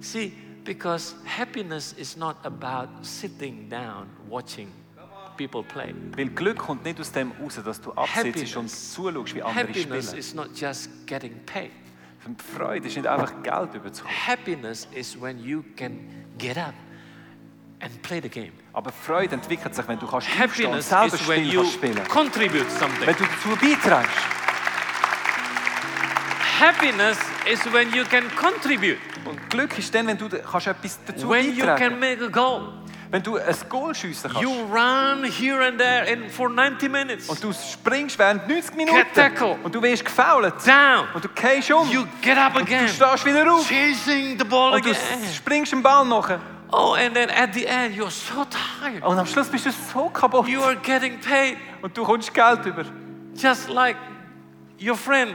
[0.00, 0.32] See,
[0.64, 4.68] because happiness is not about sitting down watching
[5.38, 5.94] people play.
[6.16, 8.26] Weil Glück kommt nicht aus dem raus, dass du absitzt
[8.56, 8.92] und Happiness.
[8.92, 10.18] zuschaust, wie andere Happiness spielen.
[10.18, 11.70] is not just getting paid.
[12.54, 14.16] Freude ist nicht einfach Geld überzukommen.
[14.26, 15.98] Happiness is when you can
[16.36, 16.74] get up
[17.80, 18.52] and play the game.
[18.74, 21.60] Aber Freude entwickelt sich, wenn du kannst aufstehen und Happiness selber is when Spiel you
[21.62, 22.08] kannst spielen.
[22.08, 23.06] contribute something.
[23.06, 24.10] Wenn du dazu beiträgst.
[26.60, 27.18] Happiness
[27.50, 28.98] is when you can contribute.
[29.24, 32.28] Und Glück ist dann, wenn du kannst etwas dazu When you beitragen can make a
[32.28, 32.72] goal.
[33.10, 34.42] Wenn du ein Goal schiessen kannst.
[34.42, 37.28] You run here and there in for 90 minutes.
[37.28, 38.96] und du springst während 90 Minuten.
[38.98, 39.56] Get tackle.
[39.62, 40.54] Und du wirst gefoult.
[40.66, 41.06] Down.
[41.14, 41.90] Und du gehst um.
[41.90, 42.86] You get up du again.
[42.88, 43.66] stehst wieder auf.
[43.66, 45.02] Chasing the ball Und du again.
[45.34, 46.38] springst den Ball nach.
[46.70, 49.02] Oh, and then at the end, you're so tired.
[49.02, 50.46] Und am Schluss bist du so kaputt.
[50.46, 52.84] You are getting paid Und du kommst Geld über.
[53.34, 53.96] just like
[54.78, 55.34] your friend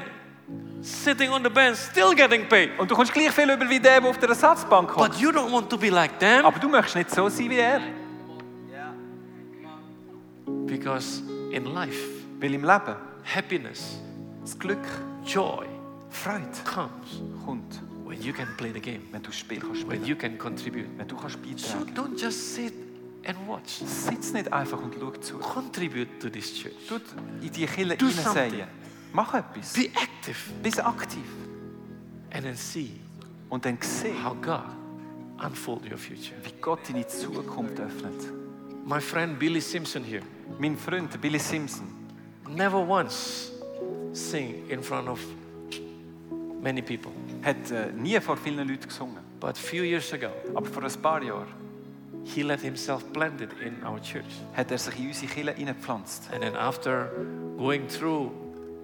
[0.83, 2.71] sitting on the bench, still getting paid.
[2.77, 5.11] Und du kommst gleich viel über wie der, der auf der Ersatzbank kommt.
[5.11, 7.57] But you don't want to be like them Aber du möchtest nicht so sein wie
[7.57, 7.81] er.
[10.67, 11.21] because
[11.51, 11.97] in life,
[12.39, 13.99] Weil im Leben happiness,
[14.41, 14.83] das Glück,
[15.25, 15.65] joy
[16.09, 20.05] Freude comes kommt, when you can play the game, wenn du Spiel kannst when spielen.
[20.05, 20.87] you can contribute.
[20.97, 21.93] Wenn du kannst So beitragen.
[21.95, 22.73] don't just sit
[23.25, 23.79] and watch.
[23.85, 25.37] Sitz nicht einfach und schau zu.
[25.39, 26.73] Contribute to this church.
[26.87, 26.95] Du
[27.41, 28.67] in die Kille Do hineinsäen.
[29.13, 29.73] Mach etwas.
[29.73, 31.23] Be active Bist aktiv.
[32.31, 32.91] and then see
[33.49, 34.63] Und dann sieh, how God
[35.45, 36.35] unfold your future.
[36.43, 38.31] wie Gott deine Zukunft öffnet.
[38.85, 40.23] My friend Billy Simpson here
[40.59, 41.85] Mein Freund Billy Simpson
[42.49, 43.51] never once
[44.13, 45.19] sing in front of
[46.61, 47.11] many people.
[47.43, 49.17] hat äh, nie vor vielen Leuten gesungen.
[49.39, 51.47] But few years ago, Aber vor ein paar Jahren
[52.25, 54.25] he let himself planted in our church.
[54.55, 56.29] hat er sich in unsere hineingepflanzt.
[56.33, 57.09] And then after
[57.57, 58.31] going through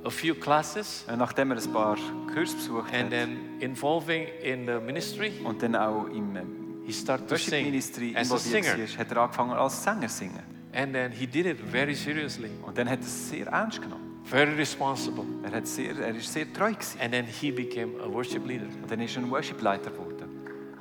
[0.06, 1.97] a few classes Äh, Nachdem er ein paar
[2.34, 6.93] Kurse besucht and hat then involving in the ministry, und dann auch im ähm, he
[6.93, 8.78] started to Worship sing Ministry as a singer.
[8.78, 10.43] war, hat er angefangen als Sänger singen.
[10.74, 14.22] And then he did it very seriously, Und dann hat er es sehr ernst genommen.
[14.24, 15.26] very responsible.
[15.43, 17.00] Er, hat sehr, er ist sehr treu gewesen.
[17.02, 18.68] And then he became a worship leader.
[18.82, 20.30] Und dann ist er ein Worship-Leiter geworden.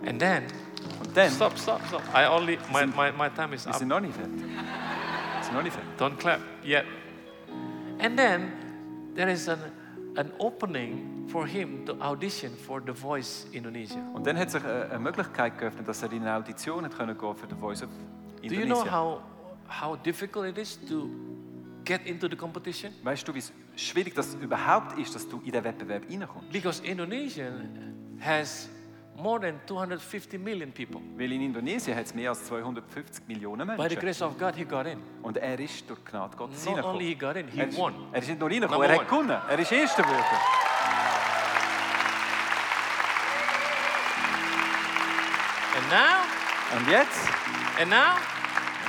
[0.07, 0.45] And then,
[1.01, 2.03] Und dann, stop, stop, stop.
[2.15, 3.75] I only, my, my, my time is up.
[3.77, 4.45] sind noch nicht fertig.
[5.43, 5.91] Sind noch nicht fertig.
[5.99, 6.85] Don't clap yet.
[7.99, 8.53] And then
[9.19, 9.59] there is an,
[10.17, 14.01] an opening for him to audition for The Voice Indonesia.
[14.15, 17.19] Und dann hat sich eine, eine Möglichkeit geöffnet, dass er in eine Audition hat können
[17.19, 18.93] gehen für The Voice of Do you know Indonesia.
[18.93, 19.21] how,
[19.69, 21.11] how difficult it is to
[21.85, 22.93] get into the competition?
[23.03, 23.43] Weißt du, wie
[23.75, 26.53] schwierig das überhaupt ist, dass du in den Wettbewerb reinkommst?
[26.53, 27.51] Because Indonesia
[28.21, 28.69] has
[29.19, 31.01] more than 250 million people.
[31.17, 34.01] Weil in Indonesien hat es mehr als 250 Millionen By the Menschen.
[34.01, 34.99] grace of God, he got in.
[35.23, 37.95] Und er ist durch Gnade Gottes Not only he got in, he Er ist, won.
[38.13, 39.41] er ist nicht nur reingekommen, Number er hat gewonnen.
[39.49, 40.25] Er ist Erster geworden.
[45.77, 47.29] And now, Und jetzt?
[47.81, 48.17] and now,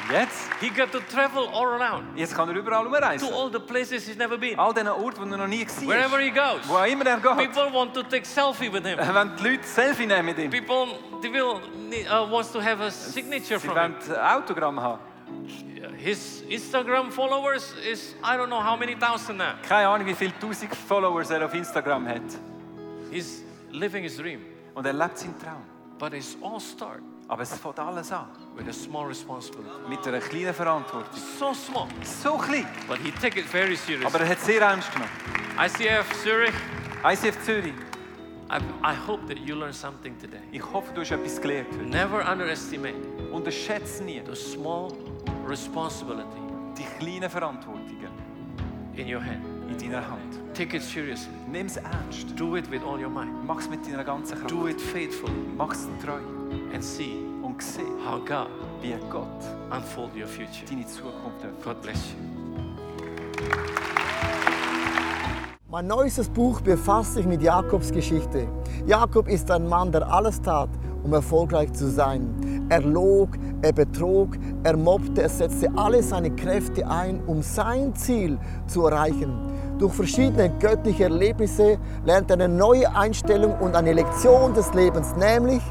[0.04, 0.39] Und jetzt?
[0.60, 2.86] He got to travel all around Jetzt kann er überall
[3.18, 4.58] to all the places he's never been.
[4.60, 5.88] All diesen Orten, wo er noch nie war.
[5.88, 7.38] Wherever he goes, Wo immer er geht.
[7.38, 8.98] people want to take selfie with him.
[8.98, 10.50] Wenn die Leute Selfie nehmen mit ihm.
[10.50, 10.88] People,
[11.22, 11.62] people
[12.10, 14.14] uh, wants to have a signature Sie from wollen him.
[14.16, 15.00] ein Autogramm haben.
[15.98, 19.56] His Instagram followers is I don't know how many thousand now.
[19.68, 22.22] Keine Ahnung, wie viele tausend Followers er auf Instagram hat.
[23.12, 24.42] He's living his dream,
[24.76, 25.64] Und er lebt seinen Traum.
[25.98, 28.28] but it's all start Aber es fängt alles an.
[28.60, 29.70] With a small responsibility.
[29.90, 31.10] Mit einer kleinen Verantwortung.
[31.40, 32.68] So small, So klein.
[32.88, 34.06] but he take it very serious.
[34.14, 35.12] Aber er hat sehr ernst genommen.
[35.58, 36.54] ICF Zurich,
[37.04, 37.74] ICF Zürich.
[38.52, 40.40] I, I hope that you learn something today.
[40.52, 41.84] Ich hoffe, du hast etwas gelernt heute.
[41.86, 42.96] Never underestimate
[43.32, 44.92] Unterschätze nie the small
[45.48, 46.40] responsibility
[46.78, 48.10] die kleinen Verantwortungen
[48.96, 49.44] in your hand.
[49.70, 50.40] in deiner Hand.
[50.56, 51.32] Take it seriously.
[51.48, 52.36] Nimm es ernst.
[52.36, 53.30] Do it with all your might.
[53.46, 54.50] Mach es mit deiner ganzen Kraft.
[54.52, 56.18] Do it faithfully Mach es treu.
[56.74, 57.24] and see
[57.62, 58.48] Sieh, how God
[58.82, 59.28] wie Gott
[59.70, 60.66] unfold your future.
[60.70, 61.64] deine Zukunft öffnet.
[61.64, 62.30] God bless you.
[65.70, 68.48] Mein neuestes Buch befasst sich mit Jakobs Geschichte.
[68.88, 70.70] Jakob ist ein Mann, der alles tat,
[71.04, 72.66] um erfolgreich zu sein.
[72.70, 73.32] Er log,
[73.62, 79.34] er betrog, er mobbte, er setzte alle seine Kräfte ein, um sein Ziel zu erreichen.
[79.78, 85.62] Durch verschiedene göttliche Erlebnisse lernt er eine neue Einstellung und eine Lektion des Lebens, nämlich,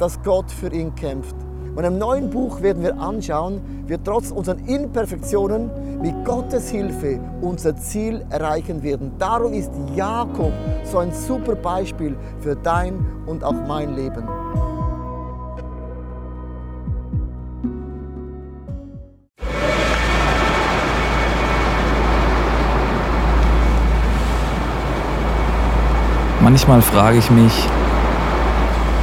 [0.00, 1.36] dass Gott für ihn kämpft.
[1.76, 5.70] Und im neuen Buch werden wir anschauen, wie trotz unseren Imperfektionen
[6.02, 9.12] mit Gottes Hilfe unser Ziel erreichen werden.
[9.18, 10.52] Darum ist Jakob
[10.84, 14.24] so ein super Beispiel für dein und auch mein Leben.
[26.42, 27.68] Manchmal frage ich mich,